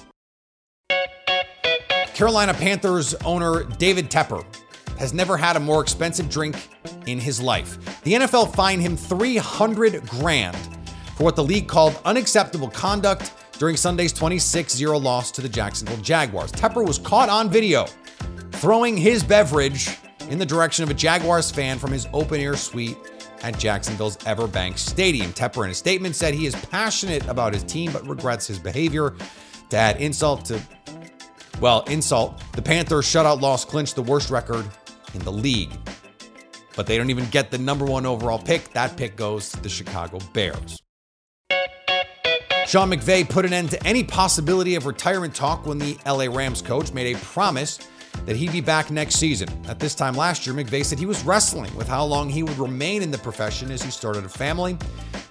Carolina 2.14 2.54
Panthers 2.54 3.14
owner 3.24 3.64
David 3.64 4.10
Tepper 4.10 4.44
has 4.98 5.12
never 5.12 5.36
had 5.36 5.56
a 5.56 5.60
more 5.60 5.80
expensive 5.80 6.28
drink 6.28 6.68
in 7.06 7.18
his 7.18 7.40
life. 7.40 8.02
The 8.02 8.12
NFL 8.12 8.54
fined 8.54 8.82
him 8.82 8.96
300 8.96 10.06
grand 10.08 10.56
for 11.16 11.24
what 11.24 11.36
the 11.36 11.42
league 11.42 11.66
called 11.66 11.98
unacceptable 12.04 12.68
conduct 12.68 13.32
during 13.58 13.76
Sunday's 13.76 14.12
26-0 14.12 15.02
loss 15.02 15.30
to 15.32 15.40
the 15.40 15.48
Jacksonville 15.48 15.96
Jaguars. 15.98 16.52
Tepper 16.52 16.86
was 16.86 16.98
caught 16.98 17.28
on 17.28 17.50
video 17.50 17.86
throwing 18.52 18.96
his 18.96 19.24
beverage 19.24 19.98
in 20.28 20.38
the 20.38 20.46
direction 20.46 20.84
of 20.84 20.90
a 20.90 20.94
Jaguars 20.94 21.50
fan 21.50 21.78
from 21.78 21.90
his 21.90 22.06
open-air 22.12 22.56
suite 22.56 22.96
at 23.42 23.58
Jacksonville's 23.58 24.16
Everbank 24.18 24.78
Stadium. 24.78 25.32
Tepper, 25.32 25.64
in 25.64 25.70
a 25.70 25.74
statement, 25.74 26.16
said 26.16 26.34
he 26.34 26.46
is 26.46 26.54
passionate 26.54 27.26
about 27.26 27.52
his 27.52 27.64
team 27.64 27.92
but 27.92 28.06
regrets 28.06 28.46
his 28.46 28.58
behavior. 28.58 29.14
To 29.70 29.76
add 29.76 30.00
insult 30.00 30.44
to, 30.46 30.60
well, 31.60 31.82
insult, 31.84 32.42
the 32.52 32.62
Panthers 32.62 33.06
shutout 33.06 33.40
loss 33.40 33.64
clinched 33.64 33.94
the 33.94 34.02
worst 34.02 34.30
record 34.30 34.66
in 35.14 35.20
the 35.20 35.32
league. 35.32 35.72
But 36.76 36.86
they 36.86 36.96
don't 36.96 37.10
even 37.10 37.26
get 37.26 37.50
the 37.50 37.58
number 37.58 37.84
one 37.84 38.06
overall 38.06 38.38
pick. 38.38 38.72
That 38.72 38.96
pick 38.96 39.16
goes 39.16 39.50
to 39.50 39.60
the 39.60 39.68
Chicago 39.68 40.18
Bears. 40.32 40.82
Sean 42.66 42.90
McVay 42.90 43.28
put 43.28 43.44
an 43.44 43.52
end 43.52 43.70
to 43.70 43.86
any 43.86 44.04
possibility 44.04 44.76
of 44.76 44.86
retirement 44.86 45.34
talk 45.34 45.66
when 45.66 45.78
the 45.78 45.98
LA 46.06 46.24
Rams 46.34 46.62
coach 46.62 46.92
made 46.92 47.14
a 47.14 47.18
promise 47.18 47.78
that 48.26 48.36
he'd 48.36 48.52
be 48.52 48.60
back 48.60 48.90
next 48.90 49.16
season. 49.16 49.48
At 49.66 49.78
this 49.78 49.94
time 49.94 50.14
last 50.14 50.46
year, 50.46 50.54
McVay 50.54 50.84
said 50.84 50.98
he 50.98 51.06
was 51.06 51.24
wrestling 51.24 51.74
with 51.74 51.88
how 51.88 52.04
long 52.04 52.28
he 52.28 52.42
would 52.42 52.58
remain 52.58 53.02
in 53.02 53.10
the 53.10 53.18
profession 53.18 53.70
as 53.70 53.82
he 53.82 53.90
started 53.90 54.24
a 54.24 54.28
family. 54.28 54.76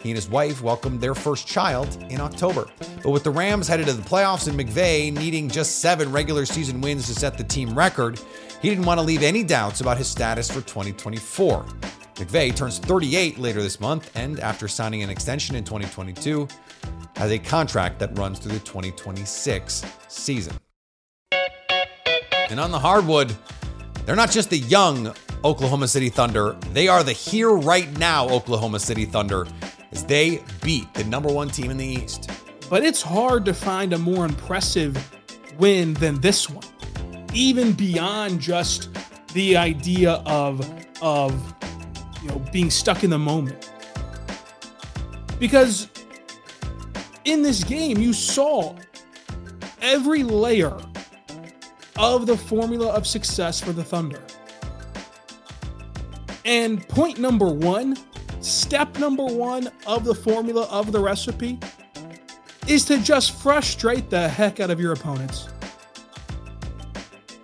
He 0.02 0.10
and 0.10 0.18
his 0.18 0.30
wife 0.30 0.62
welcomed 0.62 1.00
their 1.00 1.14
first 1.14 1.48
child 1.48 2.04
in 2.10 2.20
October. 2.20 2.68
But 3.04 3.12
with 3.12 3.24
the 3.24 3.32
Rams 3.32 3.68
headed 3.68 3.88
to 3.88 3.94
the 3.94 4.02
playoffs 4.02 4.48
and 4.48 4.60
McVay 4.60 5.14
needing 5.14 5.48
just 5.48 5.80
seven 5.80 6.12
regular 6.12 6.46
season 6.46 6.82
wins 6.82 7.08
to 7.08 7.16
set 7.16 7.38
the 7.38 7.44
team 7.44 7.78
record, 7.78 8.20
he 8.62 8.70
didn't 8.70 8.86
want 8.86 9.00
to 9.00 9.06
leave 9.06 9.24
any 9.24 9.44
doubts 9.44 9.82
about 9.82 9.98
his 9.98 10.08
status 10.08 10.50
for 10.50 10.62
2024. 10.62 11.66
McVay 12.16 12.56
turns 12.56 12.78
38 12.78 13.40
later 13.40 13.62
this 13.62 13.80
month 13.80 14.12
and, 14.16 14.40
after 14.40 14.68
signing 14.68 15.02
an 15.02 15.10
extension 15.10 15.56
in 15.56 15.64
2022, 15.64 16.48
has 17.16 17.32
a 17.32 17.40
contract 17.40 18.00
that 18.00 18.16
runs 18.18 18.40
through 18.40 18.54
the 18.54 18.60
2026 18.60 19.86
season. 20.08 20.56
And 22.51 22.60
on 22.60 22.70
the 22.70 22.79
hardwood, 22.79 23.34
they're 24.05 24.17
not 24.17 24.29
just 24.29 24.50
the 24.50 24.58
young 24.60 25.15
Oklahoma 25.46 25.88
City 25.88 26.10
Thunder, 26.10 26.51
they 26.74 26.89
are 26.89 27.01
the 27.01 27.13
here 27.13 27.51
right 27.51 27.89
now 27.98 28.27
Oklahoma 28.27 28.79
City 28.79 29.05
Thunder 29.05 29.48
as 29.93 30.03
they 30.03 30.43
beat 30.62 30.93
the 30.93 31.05
number 31.05 31.31
one 31.31 31.50
team 31.50 31.72
in 31.72 31.77
the 31.77 31.86
East. 31.86 32.29
But 32.70 32.84
it's 32.84 33.01
hard 33.01 33.46
to 33.46 33.53
find 33.53 33.93
a 33.93 33.98
more 33.98 34.25
impressive 34.25 34.98
win 35.58 35.93
than 35.93 36.20
this 36.20 36.50
one, 36.50 36.65
even 37.34 37.72
beyond 37.72 38.41
just 38.41 38.89
the 39.34 39.55
idea 39.55 40.22
of 40.25 40.60
of 41.01 41.34
you 42.22 42.27
know 42.27 42.39
being 42.51 42.70
stuck 42.70 43.05
in 43.05 43.10
the 43.10 43.20
moment. 43.20 43.72
Because 45.39 45.88
in 47.24 47.43
this 47.43 47.63
game, 47.63 47.98
you 47.98 48.12
saw 48.12 48.75
every 49.81 50.24
layer 50.24 50.77
of 52.01 52.25
the 52.25 52.36
formula 52.36 52.91
of 52.91 53.05
success 53.05 53.62
for 53.62 53.72
the 53.72 53.84
Thunder. 53.84 54.22
And 56.43 56.86
point 56.89 57.20
number 57.20 57.48
one, 57.53 57.96
step 58.41 58.98
number 58.98 59.24
one 59.24 59.70
of 59.86 60.03
the 60.03 60.15
formula 60.15 60.67
of 60.72 60.91
the 60.91 61.00
recipe 61.00 61.60
is 62.67 62.86
to 62.86 62.98
just 63.03 63.39
frustrate 63.41 64.10
the 64.10 64.27
heck 64.27 64.60
out 64.60 64.72
of 64.72 64.79
your 64.79 64.93
opponents. 64.93 65.48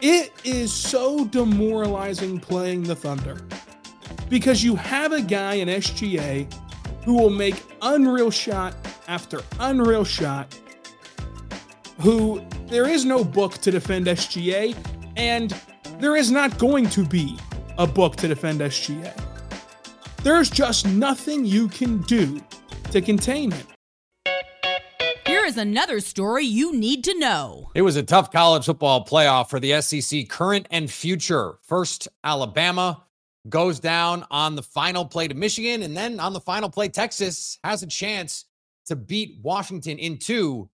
It 0.01 0.33
is 0.43 0.73
so 0.73 1.25
demoralizing 1.25 2.39
playing 2.39 2.83
the 2.83 2.95
Thunder 2.95 3.45
because 4.27 4.63
you 4.63 4.75
have 4.75 5.11
a 5.11 5.21
guy 5.21 5.55
in 5.55 5.67
SGA 5.67 6.51
who 7.03 7.13
will 7.13 7.29
make 7.29 7.63
unreal 7.83 8.31
shot 8.31 8.75
after 9.07 9.41
unreal 9.59 10.03
shot, 10.03 10.57
who 12.01 12.43
there 12.67 12.88
is 12.88 13.05
no 13.05 13.24
book 13.24 13.53
to 13.59 13.71
defend 13.71 14.07
SGA, 14.07 14.75
and 15.15 15.55
there 16.00 16.15
is 16.15 16.31
not 16.31 16.57
going 16.57 16.89
to 16.89 17.05
be 17.05 17.38
a 17.77 17.88
book 17.88 18.15
to 18.17 18.27
defend 18.27 18.59
SGA. 18.59 19.13
There's 20.24 20.50
just 20.50 20.86
nothing 20.86 21.45
you 21.45 21.69
can 21.69 22.01
do 22.01 22.41
to 22.91 23.01
contain 23.01 23.51
him. 23.51 23.67
Here 25.25 25.45
is 25.45 25.57
another 25.57 26.00
story 26.00 26.45
you 26.45 26.74
need 26.74 27.03
to 27.05 27.17
know. 27.19 27.71
It 27.74 27.81
was 27.81 27.95
a 27.95 28.03
tough 28.03 28.31
college 28.31 28.65
football 28.65 29.05
playoff 29.05 29.50
for 29.50 29.59
the 29.59 29.81
SEC 29.81 30.27
current 30.27 30.67
and 30.71 30.91
future. 30.91 31.59
First, 31.63 32.07
Alabama 32.24 33.03
goes 33.47 33.79
down 33.79 34.25
on 34.29 34.55
the 34.55 34.63
final 34.63 35.05
play 35.05 35.27
to 35.29 35.36
Michigan, 35.36 35.83
and 35.83 35.95
then 35.95 36.19
on 36.19 36.33
the 36.33 36.41
final 36.41 36.69
play, 36.69 36.89
Texas 36.89 37.59
has 37.63 37.81
a 37.81 37.88
chance 37.88 38.45
to 38.88 38.95
beat 38.95 39.38
Washington 39.41 39.97
in 39.97 40.17
two 40.17 40.69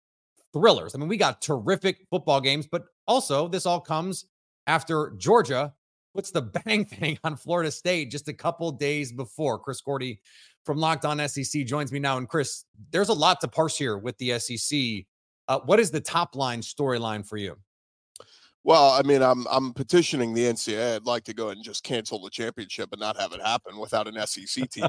thrillers. 0.53 0.95
I 0.95 0.97
mean, 0.97 1.07
we 1.07 1.17
got 1.17 1.41
terrific 1.41 2.05
football 2.09 2.41
games, 2.41 2.67
but 2.67 2.83
also 3.07 3.47
this 3.47 3.65
all 3.65 3.79
comes 3.79 4.25
after 4.67 5.13
Georgia 5.17 5.73
puts 6.13 6.31
the 6.31 6.41
bang 6.65 6.85
thing 6.85 7.17
on 7.23 7.35
Florida 7.35 7.71
State 7.71 8.11
just 8.11 8.27
a 8.27 8.33
couple 8.33 8.71
days 8.71 9.11
before. 9.11 9.59
Chris 9.59 9.81
Gordy 9.81 10.19
from 10.65 10.77
Locked 10.77 11.05
On 11.05 11.27
SEC 11.27 11.65
joins 11.65 11.91
me 11.91 11.99
now. 11.99 12.17
And 12.17 12.27
Chris, 12.27 12.65
there's 12.91 13.09
a 13.09 13.13
lot 13.13 13.41
to 13.41 13.47
parse 13.47 13.77
here 13.77 13.97
with 13.97 14.17
the 14.17 14.37
SEC. 14.39 15.05
Uh, 15.47 15.59
what 15.65 15.79
is 15.79 15.91
the 15.91 16.01
top 16.01 16.35
line 16.35 16.61
storyline 16.61 17.27
for 17.27 17.37
you? 17.37 17.57
Well, 18.63 18.91
I 18.91 19.01
mean, 19.01 19.23
I'm 19.23 19.47
I'm 19.49 19.73
petitioning 19.73 20.33
the 20.33 20.45
NCAA. 20.45 20.95
I'd 20.97 21.05
like 21.05 21.23
to 21.23 21.33
go 21.33 21.45
ahead 21.45 21.57
and 21.57 21.65
just 21.65 21.83
cancel 21.83 22.21
the 22.21 22.29
championship 22.29 22.89
and 22.91 22.99
not 22.99 23.19
have 23.19 23.33
it 23.33 23.41
happen 23.41 23.79
without 23.79 24.07
an 24.07 24.15
SEC 24.27 24.69
team. 24.69 24.85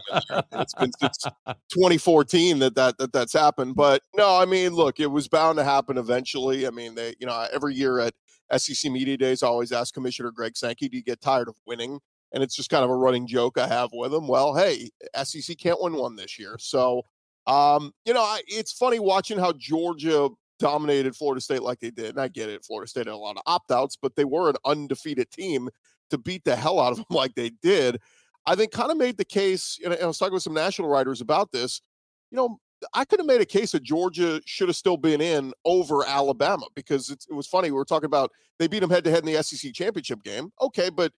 it's 0.52 0.74
been 0.74 0.92
since 1.00 1.24
2014 1.72 2.58
that, 2.58 2.74
that 2.74 2.98
that 2.98 3.12
that's 3.12 3.32
happened. 3.32 3.74
But 3.74 4.02
no, 4.14 4.36
I 4.36 4.44
mean, 4.44 4.74
look, 4.74 5.00
it 5.00 5.06
was 5.06 5.26
bound 5.26 5.56
to 5.56 5.64
happen 5.64 5.96
eventually. 5.96 6.66
I 6.66 6.70
mean, 6.70 6.94
they, 6.94 7.14
you 7.18 7.26
know, 7.26 7.46
every 7.52 7.74
year 7.74 7.98
at 7.98 8.12
SEC 8.60 8.92
media 8.92 9.16
days, 9.16 9.42
I 9.42 9.46
always 9.46 9.72
ask 9.72 9.94
Commissioner 9.94 10.32
Greg 10.32 10.54
Sankey, 10.54 10.88
"Do 10.90 10.98
you 10.98 11.02
get 11.02 11.22
tired 11.22 11.48
of 11.48 11.54
winning?" 11.66 11.98
And 12.34 12.42
it's 12.42 12.56
just 12.56 12.70
kind 12.70 12.84
of 12.84 12.90
a 12.90 12.96
running 12.96 13.26
joke 13.26 13.58
I 13.58 13.68
have 13.68 13.90
with 13.92 14.12
him. 14.12 14.28
Well, 14.28 14.54
hey, 14.54 14.90
SEC 15.22 15.56
can't 15.56 15.80
win 15.80 15.94
one 15.94 16.16
this 16.16 16.38
year, 16.38 16.56
so 16.58 17.02
um, 17.46 17.92
you 18.04 18.14
know, 18.14 18.22
I, 18.22 18.42
it's 18.46 18.72
funny 18.72 18.98
watching 18.98 19.38
how 19.38 19.52
Georgia 19.52 20.28
dominated 20.62 21.16
Florida 21.16 21.40
State 21.40 21.62
like 21.62 21.80
they 21.80 21.90
did. 21.90 22.10
And 22.10 22.20
I 22.20 22.28
get 22.28 22.48
it, 22.48 22.64
Florida 22.64 22.88
State 22.88 23.06
had 23.06 23.14
a 23.14 23.16
lot 23.16 23.36
of 23.36 23.42
opt 23.46 23.72
outs, 23.72 23.98
but 24.00 24.14
they 24.14 24.24
were 24.24 24.48
an 24.48 24.56
undefeated 24.64 25.28
team 25.30 25.68
to 26.10 26.18
beat 26.18 26.44
the 26.44 26.54
hell 26.54 26.78
out 26.78 26.92
of 26.92 26.98
them 26.98 27.06
like 27.10 27.34
they 27.34 27.50
did. 27.62 27.98
I 28.46 28.54
think 28.54 28.70
kind 28.70 28.90
of 28.90 28.96
made 28.96 29.18
the 29.18 29.24
case, 29.24 29.78
and 29.84 29.94
I 29.94 30.06
was 30.06 30.18
talking 30.18 30.34
with 30.34 30.42
some 30.42 30.54
national 30.54 30.88
writers 30.88 31.20
about 31.20 31.50
this. 31.52 31.82
You 32.30 32.36
know, 32.36 32.58
I 32.94 33.04
could 33.04 33.20
have 33.20 33.26
made 33.26 33.40
a 33.40 33.46
case 33.46 33.72
that 33.72 33.82
Georgia 33.82 34.40
should 34.46 34.68
have 34.68 34.76
still 34.76 34.96
been 34.96 35.20
in 35.20 35.52
over 35.64 36.04
Alabama 36.06 36.66
because 36.74 37.10
it 37.10 37.24
was 37.30 37.46
funny. 37.46 37.70
We 37.70 37.76
were 37.76 37.84
talking 37.84 38.06
about 38.06 38.30
they 38.58 38.68
beat 38.68 38.80
them 38.80 38.90
head 38.90 39.04
to 39.04 39.10
head 39.10 39.26
in 39.26 39.32
the 39.32 39.42
SEC 39.42 39.72
championship 39.74 40.22
game. 40.22 40.50
Okay, 40.60 40.90
but 40.90 41.12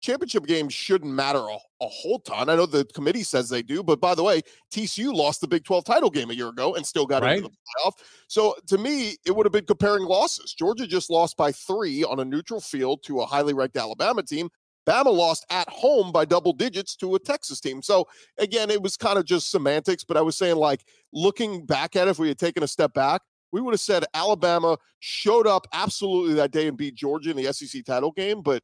championship 0.00 0.46
games 0.46 0.72
shouldn't 0.72 1.12
matter 1.12 1.38
a, 1.38 1.56
a, 1.80 1.88
whole 1.88 2.20
ton. 2.20 2.48
I 2.48 2.56
know 2.56 2.66
the 2.66 2.84
committee 2.86 3.22
says 3.22 3.48
they 3.48 3.62
do, 3.62 3.82
but 3.82 4.00
by 4.00 4.14
the 4.14 4.22
way, 4.22 4.42
TCU 4.72 5.12
lost 5.12 5.40
the 5.40 5.48
Big 5.48 5.64
12 5.64 5.84
title 5.84 6.10
game 6.10 6.30
a 6.30 6.34
year 6.34 6.48
ago 6.48 6.74
and 6.74 6.86
still 6.86 7.06
got 7.06 7.22
right. 7.22 7.38
into 7.38 7.48
the 7.48 7.56
playoff. 7.56 7.92
So 8.28 8.54
to 8.68 8.78
me, 8.78 9.16
it 9.26 9.34
would 9.34 9.46
have 9.46 9.52
been 9.52 9.66
comparing 9.66 10.04
losses. 10.04 10.54
Georgia 10.56 10.86
just 10.86 11.10
lost 11.10 11.36
by 11.36 11.52
three 11.52 12.04
on 12.04 12.20
a 12.20 12.24
neutral 12.24 12.60
field 12.60 13.02
to 13.04 13.20
a 13.20 13.26
highly 13.26 13.54
ranked 13.54 13.76
Alabama 13.76 14.22
team. 14.22 14.48
Bama 14.88 15.14
lost 15.14 15.44
at 15.50 15.68
home 15.68 16.12
by 16.12 16.24
double 16.24 16.54
digits 16.54 16.96
to 16.96 17.14
a 17.14 17.18
Texas 17.18 17.60
team. 17.60 17.82
So 17.82 18.06
again, 18.38 18.70
it 18.70 18.80
was 18.80 18.96
kind 18.96 19.18
of 19.18 19.26
just 19.26 19.50
semantics, 19.50 20.02
but 20.02 20.16
I 20.16 20.22
was 20.22 20.36
saying 20.36 20.56
like 20.56 20.82
looking 21.12 21.66
back 21.66 21.94
at 21.94 22.08
it, 22.08 22.12
if 22.12 22.18
we 22.18 22.28
had 22.28 22.38
taken 22.38 22.62
a 22.62 22.68
step 22.68 22.94
back, 22.94 23.20
we 23.52 23.60
would 23.60 23.74
have 23.74 23.80
said 23.80 24.04
Alabama 24.14 24.78
showed 25.00 25.46
up 25.46 25.66
absolutely 25.72 26.34
that 26.34 26.52
day 26.52 26.68
and 26.68 26.76
beat 26.76 26.94
Georgia 26.94 27.30
in 27.30 27.36
the 27.36 27.52
SEC 27.52 27.84
title 27.84 28.12
game, 28.12 28.40
but 28.40 28.62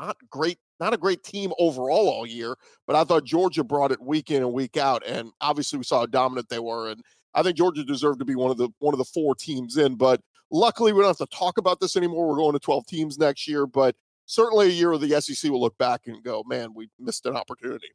not 0.00 0.16
great, 0.30 0.58
not 0.80 0.94
a 0.94 0.98
great 0.98 1.22
team 1.22 1.52
overall 1.58 2.08
all 2.08 2.26
year, 2.26 2.56
but 2.86 2.96
I 2.96 3.04
thought 3.04 3.24
Georgia 3.24 3.64
brought 3.64 3.92
it 3.92 4.00
week 4.00 4.30
in 4.30 4.42
and 4.42 4.52
week 4.52 4.76
out, 4.76 5.02
and 5.06 5.30
obviously 5.40 5.78
we 5.78 5.84
saw 5.84 6.00
how 6.00 6.06
dominant 6.06 6.48
they 6.48 6.58
were, 6.58 6.90
and 6.90 7.02
I 7.34 7.42
think 7.42 7.56
Georgia 7.56 7.84
deserved 7.84 8.18
to 8.20 8.24
be 8.24 8.34
one 8.34 8.50
of 8.50 8.56
the 8.56 8.68
one 8.78 8.94
of 8.94 8.98
the 8.98 9.04
four 9.04 9.34
teams 9.34 9.76
in. 9.76 9.96
But 9.96 10.20
luckily, 10.50 10.92
we 10.92 11.00
don't 11.00 11.08
have 11.18 11.28
to 11.28 11.36
talk 11.36 11.58
about 11.58 11.80
this 11.80 11.96
anymore. 11.96 12.28
We're 12.28 12.36
going 12.36 12.52
to 12.52 12.58
12 12.58 12.86
teams 12.86 13.18
next 13.18 13.46
year, 13.46 13.66
but 13.66 13.94
certainly 14.26 14.66
a 14.66 14.70
year 14.70 14.92
of 14.92 15.00
the 15.00 15.20
SEC 15.20 15.50
will 15.50 15.60
look 15.60 15.76
back 15.78 16.02
and 16.06 16.22
go, 16.22 16.42
man, 16.46 16.72
we 16.74 16.88
missed 16.98 17.26
an 17.26 17.36
opportunity. 17.36 17.88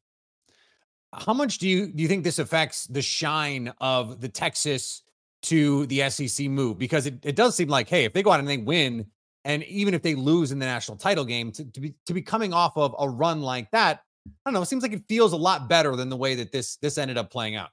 How 1.14 1.34
much 1.34 1.60
do 1.60 1.68
you 1.68 1.92
do 1.92 2.02
you 2.02 2.10
think 2.10 2.24
this 2.24 2.40
affects 2.40 2.88
the 2.88 3.02
shine 3.02 3.72
of 3.80 4.20
the 4.20 4.30
Texas 4.30 5.04
to 5.44 5.86
the 5.88 6.10
SEC 6.10 6.48
move? 6.48 6.80
Because 6.80 7.06
it, 7.06 7.20
it 7.24 7.36
does 7.36 7.56
seem 7.56 7.68
like, 7.68 7.88
hey, 7.88 8.06
if 8.06 8.14
they 8.14 8.24
go 8.24 8.32
out 8.32 8.40
and 8.40 8.48
they 8.48 8.58
win, 8.58 9.06
and 9.46 9.64
even 9.64 9.94
if 9.94 10.02
they 10.02 10.16
lose 10.16 10.52
in 10.52 10.60
the 10.60 10.66
national 10.66 10.98
title 10.98 11.26
game, 11.26 11.52
to, 11.54 11.66
to 11.66 11.80
be 11.80 11.96
to 12.06 12.14
be 12.14 12.22
coming 12.22 12.54
off 12.54 12.78
of 12.78 12.96
a 13.00 13.10
run 13.10 13.42
like 13.42 13.70
that, 13.72 14.02
I 14.28 14.32
don't 14.46 14.54
know. 14.54 14.62
It 14.62 14.68
seems 14.68 14.84
like 14.84 14.94
it 14.94 15.04
feels 15.08 15.34
a 15.34 15.38
lot 15.38 15.68
better 15.68 15.96
than 15.96 16.10
the 16.10 16.18
way 16.18 16.36
that 16.36 16.52
this 16.52 16.78
this 16.78 16.98
ended 16.98 17.18
up 17.18 17.32
playing 17.32 17.56
out. 17.56 17.70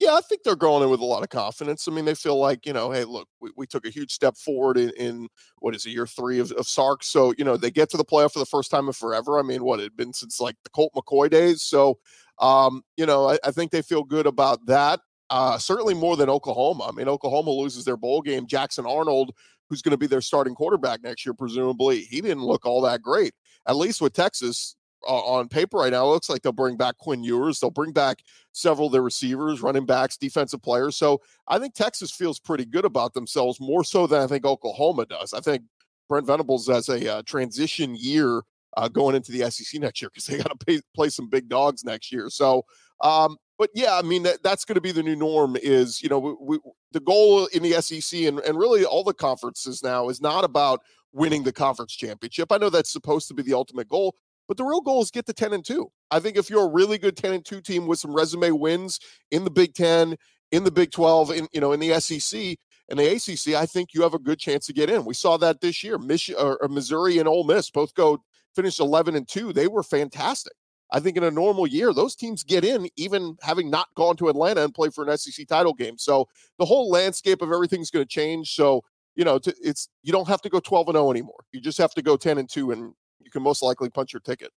Yeah, 0.00 0.14
I 0.14 0.20
think 0.20 0.44
they're 0.44 0.54
going 0.54 0.84
in 0.84 0.90
with 0.90 1.00
a 1.00 1.04
lot 1.04 1.24
of 1.24 1.28
confidence. 1.28 1.88
I 1.88 1.90
mean, 1.90 2.04
they 2.04 2.14
feel 2.14 2.38
like, 2.38 2.64
you 2.64 2.72
know, 2.72 2.92
hey, 2.92 3.02
look, 3.02 3.26
we, 3.40 3.50
we 3.56 3.66
took 3.66 3.84
a 3.84 3.90
huge 3.90 4.12
step 4.12 4.36
forward 4.36 4.78
in, 4.78 4.90
in 4.90 5.26
what 5.58 5.74
is 5.74 5.86
it, 5.86 5.90
year 5.90 6.06
three 6.06 6.38
of, 6.38 6.52
of 6.52 6.68
Sark. 6.68 7.02
So, 7.02 7.34
you 7.36 7.44
know, 7.44 7.56
they 7.56 7.72
get 7.72 7.90
to 7.90 7.96
the 7.96 8.04
playoff 8.04 8.32
for 8.32 8.38
the 8.38 8.46
first 8.46 8.70
time 8.70 8.86
in 8.86 8.92
forever. 8.92 9.40
I 9.40 9.42
mean, 9.42 9.64
what, 9.64 9.80
it 9.80 9.82
had 9.82 9.96
been 9.96 10.12
since 10.12 10.38
like 10.40 10.54
the 10.62 10.70
Colt 10.70 10.92
McCoy 10.94 11.28
days. 11.28 11.62
So, 11.62 11.98
um, 12.38 12.84
you 12.96 13.06
know, 13.06 13.28
I, 13.28 13.38
I 13.42 13.50
think 13.50 13.72
they 13.72 13.82
feel 13.82 14.04
good 14.04 14.26
about 14.26 14.64
that. 14.66 15.00
Uh, 15.30 15.58
certainly 15.58 15.94
more 15.94 16.16
than 16.16 16.30
Oklahoma. 16.30 16.86
I 16.88 16.92
mean, 16.92 17.08
Oklahoma 17.08 17.50
loses 17.50 17.84
their 17.84 17.96
bowl 17.96 18.22
game. 18.22 18.46
Jackson 18.46 18.86
Arnold 18.86 19.32
who's 19.68 19.82
going 19.82 19.92
to 19.92 19.98
be 19.98 20.06
their 20.06 20.20
starting 20.20 20.54
quarterback 20.54 21.02
next 21.02 21.26
year, 21.26 21.34
presumably. 21.34 22.00
He 22.00 22.20
didn't 22.20 22.44
look 22.44 22.66
all 22.66 22.82
that 22.82 23.02
great. 23.02 23.34
At 23.66 23.76
least 23.76 24.00
with 24.00 24.12
Texas 24.12 24.76
uh, 25.06 25.12
on 25.12 25.48
paper 25.48 25.78
right 25.78 25.92
now, 25.92 26.04
it 26.06 26.10
looks 26.10 26.28
like 26.28 26.42
they'll 26.42 26.52
bring 26.52 26.76
back 26.76 26.96
Quinn 26.98 27.22
Ewers. 27.22 27.60
They'll 27.60 27.70
bring 27.70 27.92
back 27.92 28.18
several 28.52 28.86
of 28.86 28.92
their 28.92 29.02
receivers, 29.02 29.62
running 29.62 29.86
backs, 29.86 30.16
defensive 30.16 30.62
players. 30.62 30.96
So 30.96 31.20
I 31.46 31.58
think 31.58 31.74
Texas 31.74 32.10
feels 32.10 32.40
pretty 32.40 32.64
good 32.64 32.84
about 32.84 33.14
themselves, 33.14 33.60
more 33.60 33.84
so 33.84 34.06
than 34.06 34.22
I 34.22 34.26
think 34.26 34.44
Oklahoma 34.44 35.06
does. 35.06 35.32
I 35.32 35.40
think 35.40 35.62
Brent 36.08 36.26
Venables 36.26 36.66
has 36.68 36.88
a 36.88 37.16
uh, 37.16 37.22
transition 37.22 37.94
year 37.94 38.42
uh, 38.76 38.88
going 38.88 39.14
into 39.14 39.32
the 39.32 39.50
SEC 39.50 39.80
next 39.80 40.00
year 40.00 40.10
because 40.12 40.26
they 40.26 40.38
got 40.38 40.58
to 40.58 40.82
play 40.94 41.08
some 41.08 41.28
big 41.28 41.48
dogs 41.48 41.84
next 41.84 42.12
year. 42.12 42.30
So 42.30 42.64
um, 43.00 43.36
but 43.58 43.70
yeah, 43.74 43.96
I 43.96 44.02
mean 44.02 44.22
that, 44.22 44.42
that's 44.42 44.64
going 44.64 44.76
to 44.76 44.80
be 44.80 44.92
the 44.92 45.02
new 45.02 45.16
norm. 45.16 45.56
Is 45.60 46.00
you 46.02 46.08
know 46.08 46.18
we, 46.18 46.34
we, 46.40 46.58
the 46.92 47.00
goal 47.00 47.46
in 47.46 47.62
the 47.62 47.72
SEC 47.82 48.20
and 48.20 48.38
and 48.40 48.56
really 48.56 48.84
all 48.84 49.04
the 49.04 49.12
conferences 49.12 49.82
now 49.82 50.08
is 50.08 50.20
not 50.20 50.44
about 50.44 50.80
winning 51.12 51.42
the 51.42 51.52
conference 51.52 51.94
championship. 51.94 52.52
I 52.52 52.58
know 52.58 52.70
that's 52.70 52.92
supposed 52.92 53.28
to 53.28 53.34
be 53.34 53.42
the 53.42 53.54
ultimate 53.54 53.88
goal, 53.88 54.14
but 54.46 54.56
the 54.56 54.64
real 54.64 54.80
goal 54.80 55.02
is 55.02 55.10
get 55.10 55.26
to 55.26 55.32
ten 55.32 55.52
and 55.52 55.64
two. 55.64 55.90
I 56.10 56.20
think 56.20 56.36
if 56.36 56.48
you're 56.48 56.66
a 56.66 56.72
really 56.72 56.98
good 56.98 57.16
ten 57.16 57.32
and 57.32 57.44
two 57.44 57.60
team 57.60 57.86
with 57.86 57.98
some 57.98 58.14
resume 58.14 58.52
wins 58.52 59.00
in 59.32 59.44
the 59.44 59.50
Big 59.50 59.74
Ten, 59.74 60.16
in 60.52 60.64
the 60.64 60.70
Big 60.70 60.92
Twelve, 60.92 61.30
in 61.32 61.48
you 61.52 61.60
know 61.60 61.72
in 61.72 61.80
the 61.80 61.98
SEC 62.00 62.56
and 62.88 62.98
the 62.98 63.16
ACC, 63.16 63.54
I 63.54 63.66
think 63.66 63.92
you 63.92 64.02
have 64.02 64.14
a 64.14 64.18
good 64.18 64.38
chance 64.38 64.66
to 64.66 64.72
get 64.72 64.88
in. 64.88 65.04
We 65.04 65.14
saw 65.14 65.36
that 65.38 65.60
this 65.60 65.82
year. 65.82 65.98
Michigan 65.98 66.40
or, 66.40 66.62
or 66.62 66.68
Missouri 66.68 67.18
and 67.18 67.28
Ole 67.28 67.44
Miss 67.44 67.70
both 67.70 67.92
go 67.94 68.22
finish 68.54 68.78
eleven 68.78 69.16
and 69.16 69.26
two. 69.26 69.52
They 69.52 69.66
were 69.66 69.82
fantastic. 69.82 70.54
I 70.90 71.00
think 71.00 71.16
in 71.16 71.24
a 71.24 71.30
normal 71.30 71.66
year, 71.66 71.92
those 71.92 72.16
teams 72.16 72.42
get 72.42 72.64
in, 72.64 72.88
even 72.96 73.36
having 73.42 73.70
not 73.70 73.88
gone 73.94 74.16
to 74.16 74.28
Atlanta 74.28 74.64
and 74.64 74.72
play 74.72 74.88
for 74.88 75.06
an 75.06 75.16
SEC 75.18 75.46
title 75.46 75.74
game. 75.74 75.98
So 75.98 76.28
the 76.58 76.64
whole 76.64 76.90
landscape 76.90 77.42
of 77.42 77.52
everything's 77.52 77.90
going 77.90 78.04
to 78.04 78.08
change. 78.08 78.54
So 78.54 78.82
you 79.18 79.24
know, 79.24 79.40
it's 79.44 79.88
you 80.04 80.12
don't 80.12 80.28
have 80.28 80.40
to 80.42 80.48
go 80.48 80.60
12 80.60 80.88
and 80.88 80.94
0 80.94 81.10
anymore. 81.10 81.44
You 81.52 81.60
just 81.60 81.76
have 81.78 81.92
to 81.94 82.02
go 82.02 82.16
10 82.16 82.38
and 82.38 82.48
2, 82.48 82.70
and 82.70 82.94
you 83.20 83.32
can 83.32 83.42
most 83.42 83.64
likely 83.64 83.90
punch 83.90 84.12
your 84.12 84.20
ticket. 84.20 84.52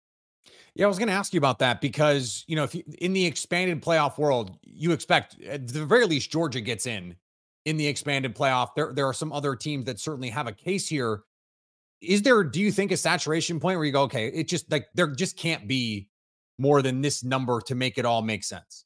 Yeah, 0.74 0.86
I 0.86 0.88
was 0.88 0.98
going 0.98 1.08
to 1.08 1.14
ask 1.14 1.32
you 1.32 1.38
about 1.38 1.60
that 1.60 1.80
because 1.80 2.44
you 2.48 2.56
know, 2.56 2.64
if 2.64 2.74
you, 2.74 2.82
in 2.98 3.12
the 3.12 3.24
expanded 3.24 3.80
playoff 3.80 4.18
world, 4.18 4.58
you 4.64 4.90
expect 4.90 5.40
at 5.42 5.68
the 5.68 5.86
very 5.86 6.06
least 6.06 6.32
Georgia 6.32 6.60
gets 6.60 6.86
in 6.86 7.14
in 7.66 7.76
the 7.76 7.86
expanded 7.86 8.34
playoff. 8.34 8.70
There, 8.74 8.92
there 8.92 9.06
are 9.06 9.12
some 9.12 9.32
other 9.32 9.54
teams 9.54 9.84
that 9.84 10.00
certainly 10.00 10.30
have 10.30 10.48
a 10.48 10.52
case 10.52 10.88
here. 10.88 11.22
is 12.00 12.22
there, 12.22 12.42
do 12.42 12.60
you 12.60 12.72
think, 12.72 12.90
a 12.90 12.96
saturation 12.96 13.60
point 13.60 13.78
where 13.78 13.86
you 13.86 13.92
go, 13.92 14.02
okay, 14.02 14.26
it 14.26 14.48
just 14.48 14.70
like 14.72 14.88
there 14.94 15.06
just 15.06 15.36
can't 15.36 15.68
be 15.68 16.08
more 16.58 16.82
than 16.82 17.00
this 17.00 17.22
number 17.24 17.60
to 17.62 17.74
make 17.74 17.98
it 17.98 18.04
all 18.04 18.22
make 18.22 18.44
sense? 18.44 18.84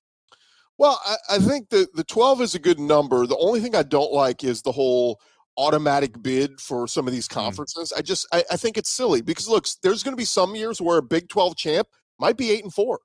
Well, 0.78 1.00
I, 1.04 1.16
I 1.36 1.38
think 1.38 1.68
that 1.70 1.94
the 1.94 2.04
12 2.04 2.40
is 2.42 2.54
a 2.54 2.58
good 2.58 2.78
number. 2.78 3.26
The 3.26 3.36
only 3.38 3.60
thing 3.60 3.74
I 3.74 3.82
don't 3.82 4.12
like 4.12 4.44
is 4.44 4.62
the 4.62 4.72
whole 4.72 5.20
automatic 5.58 6.20
bid 6.22 6.60
for 6.60 6.86
some 6.88 7.06
of 7.06 7.12
these 7.12 7.28
Mm. 7.28 7.34
conferences. 7.34 7.92
I 7.96 8.00
just 8.02 8.26
I, 8.32 8.42
I 8.50 8.56
think 8.56 8.78
it's 8.78 8.88
silly 8.90 9.20
because 9.20 9.48
look, 9.48 9.66
there's 9.82 10.02
going 10.02 10.12
to 10.12 10.16
be 10.16 10.24
some 10.24 10.54
years 10.54 10.80
where 10.80 10.98
a 10.98 11.02
Big 11.02 11.28
12 11.28 11.56
champ 11.56 11.88
might 12.18 12.36
be 12.36 12.50
eight 12.50 12.64
and 12.64 12.72
four. 12.72 13.00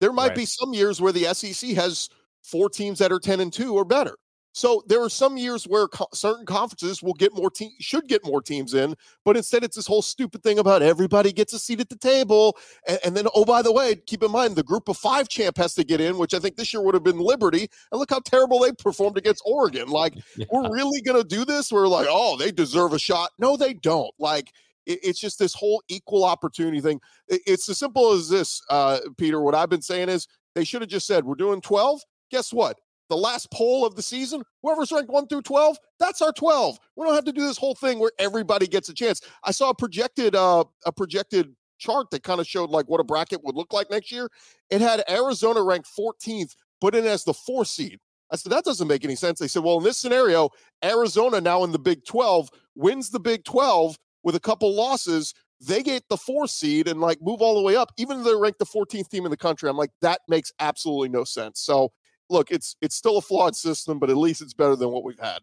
There 0.00 0.12
might 0.12 0.28
Right. 0.28 0.36
be 0.36 0.46
some 0.46 0.74
years 0.74 1.00
where 1.00 1.12
the 1.12 1.32
SEC 1.34 1.70
has 1.70 2.08
four 2.42 2.68
teams 2.68 2.98
that 2.98 3.10
are 3.12 3.18
10 3.18 3.40
and 3.40 3.52
two 3.52 3.74
or 3.74 3.84
better. 3.84 4.16
So 4.56 4.82
there 4.86 5.02
are 5.02 5.10
some 5.10 5.36
years 5.36 5.64
where 5.64 5.86
co- 5.86 6.08
certain 6.14 6.46
conferences 6.46 7.02
will 7.02 7.12
get 7.12 7.34
more 7.34 7.50
teams, 7.50 7.74
should 7.78 8.08
get 8.08 8.24
more 8.24 8.40
teams 8.40 8.72
in, 8.72 8.94
but 9.22 9.36
instead 9.36 9.62
it's 9.62 9.76
this 9.76 9.86
whole 9.86 10.00
stupid 10.00 10.42
thing 10.42 10.58
about 10.58 10.80
everybody 10.80 11.30
gets 11.30 11.52
a 11.52 11.58
seat 11.58 11.78
at 11.78 11.90
the 11.90 11.96
table. 11.98 12.56
And, 12.88 12.98
and 13.04 13.14
then, 13.14 13.26
oh, 13.34 13.44
by 13.44 13.60
the 13.60 13.70
way, 13.70 13.96
keep 13.96 14.22
in 14.22 14.30
mind 14.30 14.56
the 14.56 14.62
group 14.62 14.88
of 14.88 14.96
five 14.96 15.28
champ 15.28 15.58
has 15.58 15.74
to 15.74 15.84
get 15.84 16.00
in, 16.00 16.16
which 16.16 16.32
I 16.32 16.38
think 16.38 16.56
this 16.56 16.72
year 16.72 16.80
would 16.82 16.94
have 16.94 17.04
been 17.04 17.18
Liberty. 17.18 17.68
And 17.92 17.98
look 18.00 18.08
how 18.08 18.20
terrible 18.20 18.58
they 18.60 18.72
performed 18.72 19.18
against 19.18 19.42
Oregon. 19.44 19.88
Like, 19.88 20.14
we're 20.50 20.72
really 20.72 21.02
going 21.02 21.22
to 21.22 21.28
do 21.28 21.44
this? 21.44 21.70
We're 21.70 21.86
like, 21.86 22.06
oh, 22.08 22.38
they 22.38 22.50
deserve 22.50 22.94
a 22.94 22.98
shot. 22.98 23.32
No, 23.38 23.58
they 23.58 23.74
don't. 23.74 24.14
Like, 24.18 24.50
it- 24.86 25.00
it's 25.02 25.20
just 25.20 25.38
this 25.38 25.52
whole 25.52 25.82
equal 25.88 26.24
opportunity 26.24 26.80
thing. 26.80 26.98
I- 27.30 27.40
It's 27.46 27.68
as 27.68 27.76
simple 27.76 28.10
as 28.12 28.30
this, 28.30 28.62
uh, 28.70 29.00
Peter. 29.18 29.42
What 29.42 29.54
I've 29.54 29.68
been 29.68 29.82
saying 29.82 30.08
is 30.08 30.26
they 30.54 30.64
should 30.64 30.80
have 30.80 30.88
just 30.88 31.06
said, 31.06 31.26
we're 31.26 31.34
doing 31.34 31.60
12. 31.60 32.00
Guess 32.30 32.54
what? 32.54 32.80
The 33.08 33.16
last 33.16 33.50
poll 33.52 33.86
of 33.86 33.94
the 33.94 34.02
season, 34.02 34.42
whoever's 34.62 34.90
ranked 34.90 35.10
one 35.10 35.26
through 35.28 35.42
12, 35.42 35.76
that's 35.98 36.22
our 36.22 36.32
12. 36.32 36.78
We 36.96 37.06
don't 37.06 37.14
have 37.14 37.24
to 37.24 37.32
do 37.32 37.46
this 37.46 37.58
whole 37.58 37.74
thing 37.74 37.98
where 37.98 38.12
everybody 38.18 38.66
gets 38.66 38.88
a 38.88 38.94
chance. 38.94 39.20
I 39.44 39.52
saw 39.52 39.70
a 39.70 39.74
projected, 39.74 40.34
uh, 40.34 40.64
a 40.84 40.92
projected 40.92 41.54
chart 41.78 42.10
that 42.10 42.22
kind 42.22 42.40
of 42.40 42.46
showed 42.46 42.70
like 42.70 42.88
what 42.88 43.00
a 43.00 43.04
bracket 43.04 43.44
would 43.44 43.54
look 43.54 43.72
like 43.72 43.90
next 43.90 44.10
year. 44.10 44.28
It 44.70 44.80
had 44.80 45.04
Arizona 45.08 45.62
ranked 45.62 45.88
14th, 45.96 46.54
put 46.80 46.94
in 46.94 47.06
as 47.06 47.24
the 47.24 47.34
fourth 47.34 47.68
seed. 47.68 47.98
I 48.30 48.36
said, 48.36 48.50
that 48.52 48.64
doesn't 48.64 48.88
make 48.88 49.04
any 49.04 49.14
sense. 49.14 49.38
They 49.38 49.46
said, 49.46 49.62
well, 49.62 49.78
in 49.78 49.84
this 49.84 49.98
scenario, 49.98 50.50
Arizona 50.84 51.40
now 51.40 51.62
in 51.62 51.72
the 51.72 51.78
Big 51.78 52.04
12 52.04 52.50
wins 52.74 53.10
the 53.10 53.20
Big 53.20 53.44
12 53.44 53.96
with 54.24 54.34
a 54.34 54.40
couple 54.40 54.74
losses. 54.74 55.32
They 55.60 55.82
get 55.82 56.02
the 56.08 56.16
fourth 56.16 56.50
seed 56.50 56.88
and 56.88 57.00
like 57.00 57.18
move 57.22 57.40
all 57.40 57.54
the 57.54 57.62
way 57.62 57.76
up, 57.76 57.92
even 57.96 58.18
though 58.18 58.24
they're 58.24 58.38
ranked 58.38 58.58
the 58.58 58.66
14th 58.66 59.08
team 59.08 59.24
in 59.24 59.30
the 59.30 59.36
country. 59.36 59.70
I'm 59.70 59.76
like, 59.76 59.92
that 60.02 60.20
makes 60.28 60.52
absolutely 60.58 61.08
no 61.08 61.22
sense. 61.22 61.60
So 61.60 61.92
look, 62.28 62.50
it's 62.50 62.76
it's 62.80 62.94
still 62.94 63.18
a 63.18 63.22
flawed 63.22 63.56
system, 63.56 63.98
but 63.98 64.10
at 64.10 64.16
least 64.16 64.40
it's 64.42 64.54
better 64.54 64.76
than 64.76 64.90
what 64.90 65.04
we've 65.04 65.18
had. 65.18 65.40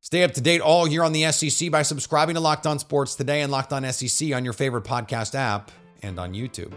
Stay 0.00 0.22
up 0.22 0.32
to 0.32 0.40
date 0.40 0.62
all 0.62 0.88
year 0.88 1.02
on 1.02 1.12
the 1.12 1.30
SEC 1.30 1.70
by 1.70 1.82
subscribing 1.82 2.34
to 2.34 2.40
Locked 2.40 2.66
On 2.66 2.78
Sports 2.78 3.14
today 3.14 3.42
and 3.42 3.52
Locked 3.52 3.72
On 3.72 3.84
SEC 3.92 4.32
on 4.32 4.44
your 4.44 4.54
favorite 4.54 4.84
podcast 4.84 5.34
app 5.34 5.70
and 6.02 6.18
on 6.18 6.32
YouTube. 6.32 6.72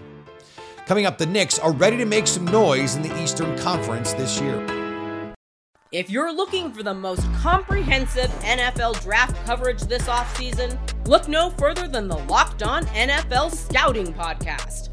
Coming 0.86 1.05
up, 1.05 1.17
the 1.17 1.25
Knicks 1.25 1.58
are 1.58 1.72
ready 1.72 1.96
to 1.98 2.05
make 2.05 2.27
some 2.27 2.43
noise 2.46 2.96
in 2.96 3.01
the 3.01 3.24
Eastern 3.24 3.58
Conference 3.60 4.12
this 4.13 4.41
year. 4.41 5.34
If 5.93 6.10
you're 6.10 6.34
looking 6.34 6.74
for 6.74 6.84
the 6.84 6.93
most 6.93 7.22
comprehensive 7.36 8.29
NFL 8.41 9.01
draft 9.01 9.36
coverage 9.46 9.82
this 9.84 10.08
offseason, 10.08 10.77
look 11.08 11.27
no 11.29 11.51
further 11.51 11.88
than 11.88 12.08
the 12.08 12.17
Locked 12.17 12.63
On 12.63 12.84
NFL 12.88 13.55
Scouting 13.55 14.12
Podcast. 14.12 14.93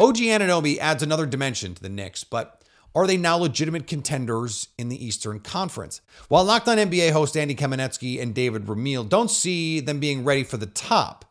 OG 0.00 0.16
Anunoby 0.16 0.78
adds 0.78 1.04
another 1.04 1.24
dimension 1.24 1.72
to 1.74 1.82
the 1.82 1.88
Knicks, 1.88 2.24
but 2.24 2.64
are 2.96 3.06
they 3.06 3.16
now 3.16 3.36
legitimate 3.36 3.86
contenders 3.86 4.68
in 4.76 4.88
the 4.88 5.04
Eastern 5.04 5.38
Conference? 5.38 6.00
While 6.28 6.44
Locked 6.44 6.66
On 6.66 6.78
NBA 6.78 7.12
host 7.12 7.36
Andy 7.36 7.54
Kamenetzky 7.54 8.20
and 8.20 8.34
David 8.34 8.66
Ramil 8.66 9.08
don't 9.08 9.30
see 9.30 9.78
them 9.78 10.00
being 10.00 10.24
ready 10.24 10.42
for 10.42 10.56
the 10.56 10.66
top, 10.66 11.24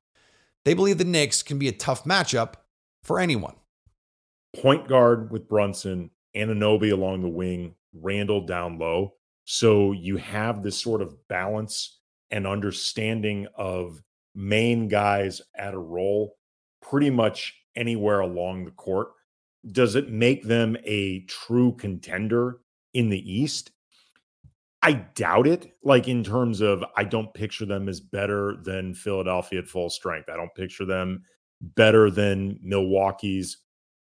they 0.63 0.73
believe 0.73 0.97
the 0.97 1.03
Knicks 1.03 1.43
can 1.43 1.59
be 1.59 1.67
a 1.67 1.73
tough 1.73 2.05
matchup 2.05 2.53
for 3.03 3.19
anyone. 3.19 3.55
point 4.55 4.87
guard 4.87 5.29
with 5.29 5.49
Brunson, 5.49 6.09
Anunoby 6.33 6.91
along 6.93 7.21
the 7.21 7.29
wing, 7.29 7.75
Randle 7.93 8.45
down 8.45 8.79
low. 8.79 9.15
So 9.43 9.91
you 9.91 10.17
have 10.17 10.63
this 10.63 10.79
sort 10.81 11.01
of 11.01 11.27
balance 11.27 11.99
and 12.31 12.47
understanding 12.47 13.47
of 13.55 14.01
main 14.33 14.87
guys 14.87 15.41
at 15.53 15.73
a 15.73 15.79
role 15.79 16.37
pretty 16.81 17.09
much 17.09 17.62
anywhere 17.75 18.19
along 18.19 18.65
the 18.65 18.71
court. 18.71 19.09
Does 19.71 19.95
it 19.95 20.09
make 20.09 20.43
them 20.43 20.77
a 20.83 21.21
true 21.21 21.73
contender 21.73 22.59
in 22.93 23.09
the 23.09 23.31
East? 23.31 23.71
I 24.81 24.93
doubt 24.93 25.47
it. 25.47 25.73
Like 25.83 26.09
in 26.09 26.23
terms 26.23 26.59
of, 26.59 26.83
I 26.97 27.05
don't 27.05 27.33
picture 27.33 27.65
them 27.65 27.87
as 27.87 28.01
better 28.01 28.57
than 28.63 28.93
Philadelphia 28.93 29.59
at 29.59 29.67
full 29.67 29.89
strength. 29.89 30.29
I 30.29 30.35
don't 30.35 30.53
picture 30.55 30.85
them 30.85 31.23
better 31.61 32.11
than 32.11 32.59
Milwaukee's 32.61 33.57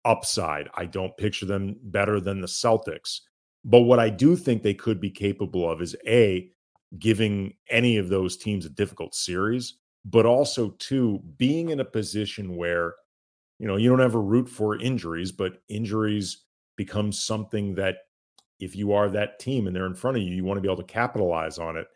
upside. 0.04 0.68
I 0.74 0.86
don't 0.86 1.16
picture 1.16 1.46
them 1.46 1.76
better 1.82 2.20
than 2.20 2.40
the 2.40 2.46
Celtics. 2.46 3.20
But 3.64 3.80
what 3.80 3.98
I 3.98 4.08
do 4.08 4.36
think 4.36 4.62
they 4.62 4.74
could 4.74 5.00
be 5.00 5.10
capable 5.10 5.68
of 5.68 5.82
is 5.82 5.96
A, 6.06 6.48
giving 6.98 7.54
any 7.68 7.96
of 7.96 8.08
those 8.08 8.36
teams 8.36 8.64
a 8.64 8.70
difficult 8.70 9.14
series, 9.14 9.74
but 10.04 10.24
also 10.24 10.70
two, 10.78 11.20
being 11.36 11.70
in 11.70 11.80
a 11.80 11.84
position 11.84 12.56
where, 12.56 12.94
you 13.58 13.66
know, 13.66 13.76
you 13.76 13.88
don't 13.88 14.00
ever 14.00 14.20
root 14.20 14.48
for 14.48 14.80
injuries, 14.80 15.32
but 15.32 15.62
injuries 15.68 16.44
become 16.76 17.12
something 17.12 17.74
that 17.74 17.96
if 18.60 18.74
you 18.76 18.92
are 18.92 19.08
that 19.10 19.38
team 19.38 19.66
and 19.66 19.74
they're 19.74 19.86
in 19.86 19.94
front 19.94 20.16
of 20.16 20.22
you, 20.22 20.34
you 20.34 20.44
want 20.44 20.58
to 20.58 20.60
be 20.60 20.68
able 20.68 20.82
to 20.82 20.92
capitalize 20.92 21.58
on 21.58 21.76
it. 21.76 21.86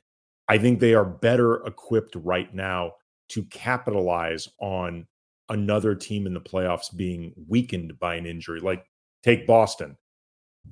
I 0.49 0.59
think 0.59 0.81
they 0.81 0.95
are 0.95 1.05
better 1.05 1.65
equipped 1.67 2.15
right 2.17 2.53
now 2.55 2.93
to 3.31 3.45
capitalize 3.45 4.49
on 4.59 5.07
another 5.49 5.95
team 5.95 6.27
in 6.27 6.35
the 6.35 6.41
playoffs 6.41 6.95
being 6.95 7.33
weakened 7.49 7.99
by 7.99 8.17
an 8.17 8.27
injury. 8.27 8.61
Like 8.61 8.85
take 9.23 9.47
Boston. 9.47 9.97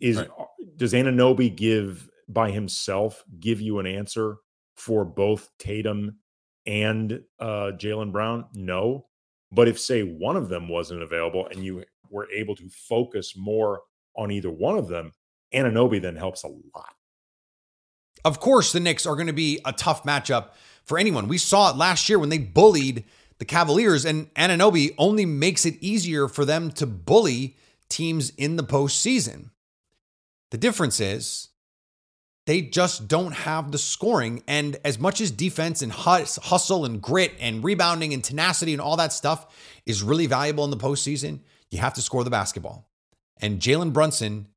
Is 0.00 0.18
Right. 0.18 0.28
does 0.76 0.92
Anunoby 0.92 1.54
give 1.54 2.08
by 2.28 2.50
himself 2.50 3.24
give 3.40 3.60
you 3.60 3.78
an 3.78 3.86
answer 3.86 4.36
for 4.76 5.04
both 5.04 5.50
Tatum 5.58 6.18
and 6.66 7.22
uh 7.38 7.72
Jaylen 7.76 8.12
Brown? 8.12 8.46
No. 8.54 9.06
But 9.52 9.68
if 9.68 9.78
say 9.78 10.02
one 10.02 10.36
of 10.36 10.48
them 10.48 10.68
wasn't 10.68 11.02
available 11.02 11.46
and 11.46 11.64
you 11.64 11.84
were 12.08 12.28
able 12.30 12.54
to 12.56 12.68
focus 12.68 13.34
more 13.36 13.82
on 14.16 14.30
either 14.30 14.50
one 14.50 14.78
of 14.78 14.88
them, 14.88 15.12
Anunoby 15.54 16.00
then 16.00 16.16
helps 16.16 16.44
a 16.44 16.48
lot. 16.48 16.94
Of 18.24 18.40
course, 18.40 18.72
the 18.72 18.80
Knicks 18.80 19.06
are 19.06 19.14
going 19.14 19.26
to 19.26 19.32
be 19.32 19.60
a 19.64 19.72
tough 19.72 20.04
matchup 20.04 20.50
for 20.84 20.98
anyone. 20.98 21.28
We 21.28 21.38
saw 21.38 21.70
it 21.70 21.76
last 21.76 22.08
year 22.08 22.18
when 22.18 22.28
they 22.28 22.38
bullied 22.38 23.04
the 23.38 23.44
Cavaliers, 23.44 24.04
and 24.04 24.32
Anunoby 24.34 24.94
only 24.98 25.24
makes 25.24 25.64
it 25.64 25.78
easier 25.80 26.28
for 26.28 26.44
them 26.44 26.70
to 26.72 26.86
bully 26.86 27.56
teams 27.88 28.30
in 28.36 28.56
the 28.56 28.62
postseason. 28.62 29.50
The 30.50 30.58
difference 30.58 31.00
is 31.00 31.48
they 32.50 32.62
just 32.62 33.06
don't 33.06 33.30
have 33.30 33.70
the 33.70 33.78
scoring. 33.78 34.42
And 34.48 34.76
as 34.84 34.98
much 34.98 35.20
as 35.20 35.30
defense 35.30 35.82
and 35.82 35.92
hustle 35.92 36.84
and 36.84 37.00
grit 37.00 37.32
and 37.38 37.62
rebounding 37.62 38.12
and 38.12 38.24
tenacity 38.24 38.72
and 38.72 38.80
all 38.80 38.96
that 38.96 39.12
stuff 39.12 39.46
is 39.86 40.02
really 40.02 40.26
valuable 40.26 40.64
in 40.64 40.72
the 40.72 40.76
postseason, 40.76 41.42
you 41.70 41.78
have 41.78 41.94
to 41.94 42.02
score 42.02 42.24
the 42.24 42.30
basketball. 42.30 42.90
And 43.40 43.60
Jalen 43.60 43.92
Brunson 43.92 44.48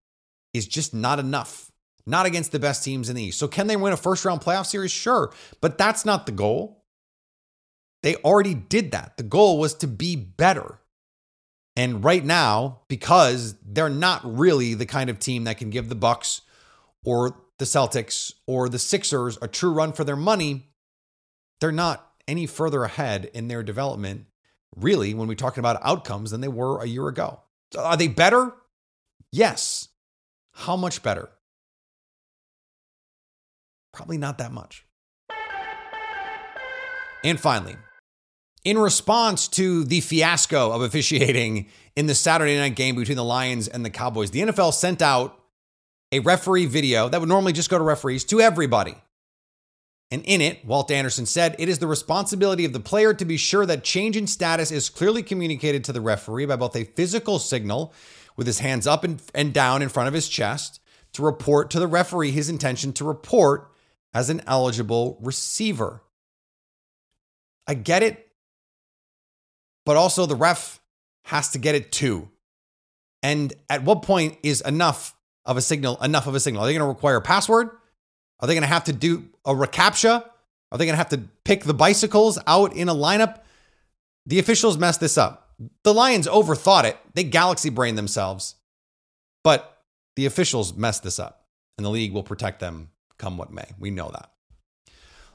is 0.56 0.68
just 0.68 0.96
not 0.96 1.20
enough, 1.20 1.72
not 2.08 2.26
against 2.26 2.52
the 2.52 2.58
best 2.58 2.84
teams 2.84 3.12
in 3.12 3.16
the 3.16 3.26
East. 3.26 3.38
So, 3.38 3.48
can 3.48 3.68
they 3.68 3.76
win 3.76 3.94
a 3.94 3.98
first 3.98 4.26
round 4.26 4.42
playoff 4.42 4.66
series? 4.66 4.90
Sure, 4.90 5.32
but 5.62 5.78
that's 5.78 6.04
not 6.04 6.26
the 6.26 6.32
goal. 6.32 6.84
They 8.02 8.16
already 8.16 8.56
did 8.56 8.90
that. 8.94 9.18
The 9.18 9.24
goal 9.24 9.60
was 9.60 9.76
to 9.76 9.88
be 9.88 10.16
better. 10.16 10.80
And 11.76 12.04
right 12.04 12.26
now, 12.26 12.82
because 12.88 13.56
they're 13.64 13.88
not 13.88 14.22
really 14.24 14.74
the 14.74 14.88
kind 14.88 15.12
of 15.12 15.20
team 15.20 15.44
that 15.44 15.60
can 15.60 15.70
give 15.70 15.90
the 15.90 15.96
Bucks 15.96 16.42
or 17.06 17.44
the 17.64 17.80
Celtics 17.80 18.34
or 18.46 18.68
the 18.68 18.78
Sixers 18.78 19.38
a 19.42 19.48
true 19.48 19.72
run 19.72 19.94
for 19.94 20.04
their 20.04 20.18
money, 20.18 20.68
they're 21.62 21.72
not 21.72 22.12
any 22.28 22.46
further 22.46 22.84
ahead 22.84 23.32
in 23.34 23.48
their 23.48 23.64
development, 23.64 24.26
really, 24.76 25.14
when 25.14 25.30
we're 25.30 25.36
talking 25.36 25.62
about 25.62 25.80
outcomes 25.82 26.32
than 26.32 26.42
they 26.42 26.50
were 26.50 26.82
a 26.82 26.88
year 26.88 27.08
ago. 27.08 27.40
So 27.72 27.82
are 27.82 27.96
they 27.96 28.10
better? 28.10 28.52
Yes. 29.32 29.88
How 30.52 30.76
much 30.76 31.02
better? 31.04 31.30
Probably 33.94 34.18
not 34.18 34.40
that 34.40 34.52
much. 34.52 34.86
And 37.24 37.40
finally, 37.40 37.78
in 38.66 38.78
response 38.78 39.48
to 39.50 39.86
the 39.86 40.02
fiasco 40.02 40.72
of 40.72 40.82
officiating 40.82 41.68
in 41.96 42.08
the 42.08 42.16
Saturday 42.16 42.58
night 42.58 42.76
game 42.76 42.96
between 42.96 43.16
the 43.16 43.24
Lions 43.24 43.70
and 43.70 43.86
the 43.86 43.90
Cowboys, 43.90 44.32
the 44.32 44.42
NFL 44.42 44.74
sent 44.74 45.02
out 45.02 45.40
a 46.14 46.20
referee 46.20 46.68
video 46.68 47.10
that 47.10 47.20
would 47.20 47.28
normally 47.28 47.54
just 47.54 47.72
go 47.72 47.78
to 47.80 47.84
referees 47.84 48.24
to 48.26 48.40
everybody. 48.40 48.96
And 50.12 50.22
in 50.26 50.42
it, 50.42 50.64
Walt 50.64 50.92
Anderson 50.92 51.26
said, 51.26 51.56
It 51.58 51.70
is 51.70 51.80
the 51.80 51.88
responsibility 51.88 52.66
of 52.66 52.72
the 52.72 52.80
player 52.80 53.16
to 53.16 53.26
be 53.26 53.36
sure 53.36 53.66
that 53.66 53.84
change 53.84 54.16
in 54.16 54.28
status 54.28 54.72
is 54.72 54.92
clearly 54.92 55.24
communicated 55.24 55.84
to 55.86 55.92
the 55.92 56.02
referee 56.02 56.46
by 56.46 56.56
both 56.56 56.76
a 56.76 56.84
physical 56.84 57.40
signal 57.40 57.92
with 58.38 58.46
his 58.46 58.60
hands 58.60 58.86
up 58.86 59.04
and, 59.04 59.24
and 59.34 59.56
down 59.56 59.82
in 59.82 59.90
front 59.90 60.08
of 60.08 60.14
his 60.14 60.30
chest 60.30 60.80
to 61.14 61.24
report 61.24 61.72
to 61.72 61.80
the 61.80 61.88
referee 61.88 62.30
his 62.30 62.48
intention 62.48 62.94
to 62.94 63.04
report 63.04 63.72
as 64.14 64.30
an 64.30 64.44
eligible 64.46 65.18
receiver. 65.20 66.04
I 67.66 67.74
get 67.74 68.04
it, 68.04 68.32
but 69.84 69.98
also 69.98 70.28
the 70.28 70.36
ref 70.36 70.80
has 71.24 71.50
to 71.50 71.58
get 71.58 71.74
it 71.74 71.92
too. 71.92 72.30
And 73.24 73.52
at 73.68 73.84
what 73.84 74.04
point 74.04 74.38
is 74.44 74.62
enough 74.62 75.16
of 75.46 75.58
a 75.58 75.62
signal 75.62 76.02
enough 76.02 76.28
of 76.28 76.36
a 76.36 76.40
signal? 76.40 76.64
Are 76.64 76.66
they 76.66 76.74
going 76.74 76.82
to 76.82 76.88
require 76.88 77.18
a 77.18 77.22
password? 77.22 77.70
Are 78.40 78.48
they 78.48 78.54
going 78.54 78.64
to 78.64 78.68
have 78.68 78.86
to 78.86 78.94
do 78.94 79.30
a 79.46 79.54
recaptcha? 79.54 80.26
Are 80.72 80.78
they 80.78 80.86
going 80.86 80.94
to 80.94 80.98
have 80.98 81.10
to 81.10 81.22
pick 81.44 81.64
the 81.64 81.74
bicycles 81.74 82.40
out 82.48 82.76
in 82.76 82.90
a 82.90 82.96
lineup? 82.96 83.40
The 84.26 84.40
officials 84.40 84.78
messed 84.78 85.00
this 85.00 85.18
up. 85.18 85.52
The 85.84 85.94
Lions 85.94 86.28
overthought 86.28 86.86
it. 86.86 86.98
They 87.14 87.24
galaxy 87.24 87.70
brained 87.70 87.98
themselves. 87.98 88.56
But 89.44 89.84
the 90.16 90.26
officials 90.26 90.74
messed 90.74 91.04
this 91.04 91.20
up, 91.20 91.46
and 91.78 91.86
the 91.86 91.90
league 91.90 92.14
will 92.14 92.24
protect 92.24 92.60
them 92.60 92.90
come 93.18 93.38
what 93.38 93.52
may. 93.52 93.66
We 93.80 93.92
know 93.92 94.10
that. 94.12 94.33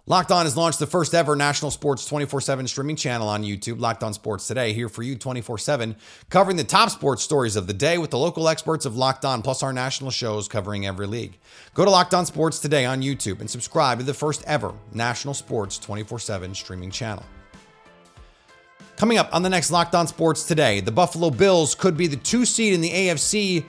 Locked 0.09 0.33
On 0.33 0.47
has 0.47 0.57
launched 0.57 0.79
the 0.79 0.87
first 0.87 1.15
ever 1.15 1.37
national 1.37 1.71
sports 1.71 2.07
24 2.07 2.41
7 2.41 2.67
streaming 2.67 2.97
channel 2.97 3.29
on 3.29 3.45
YouTube, 3.45 3.79
Locked 3.79 4.03
On 4.03 4.15
Sports 4.15 4.49
Today, 4.49 4.73
here 4.73 4.89
for 4.89 5.03
you 5.03 5.15
24 5.15 5.59
7, 5.59 5.95
covering 6.31 6.57
the 6.57 6.65
top 6.65 6.89
sports 6.89 7.23
stories 7.23 7.57
of 7.57 7.67
the 7.67 7.75
day 7.75 7.99
with 7.99 8.09
the 8.09 8.17
local 8.17 8.49
experts 8.49 8.87
of 8.87 8.97
Locked 8.97 9.27
On, 9.27 9.43
plus 9.43 9.63
our 9.63 9.71
national 9.71 10.11
shows 10.11 10.49
covering 10.49 10.87
every 10.87 11.07
league. 11.07 11.39
Go 11.75 11.85
to 11.85 11.91
Locked 11.91 12.15
On 12.15 12.25
Sports 12.25 12.59
Today 12.59 12.87
on 12.87 13.03
YouTube 13.03 13.41
and 13.41 13.51
subscribe 13.51 13.99
to 13.99 14.05
the 14.05 14.15
first 14.15 14.43
ever 14.47 14.73
national 14.95 15.35
sports 15.35 15.77
24 15.77 16.19
7 16.21 16.55
streaming 16.55 16.91
channel. 16.91 17.25
Coming 18.97 19.19
up 19.19 19.29
on 19.35 19.43
the 19.43 19.51
next 19.51 19.71
Locked 19.71 19.95
On 19.95 20.07
Sports 20.07 20.45
Today, 20.45 20.81
the 20.81 20.91
Buffalo 20.91 21.29
Bills 21.29 21.75
could 21.75 21.99
be 21.99 22.07
the 22.07 22.17
two 22.17 22.47
seed 22.47 22.73
in 22.73 22.81
the 22.81 22.91
AFC 22.91 23.63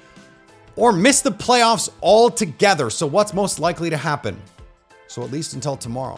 or 0.78 0.94
miss 0.94 1.20
the 1.20 1.32
playoffs 1.32 1.90
altogether. 2.02 2.90
So, 2.90 3.06
what's 3.08 3.34
most 3.34 3.60
likely 3.60 3.90
to 3.90 3.98
happen? 3.98 4.42
So, 5.08 5.22
at 5.24 5.32
least 5.32 5.54
until 5.54 5.76
tomorrow. 5.76 6.18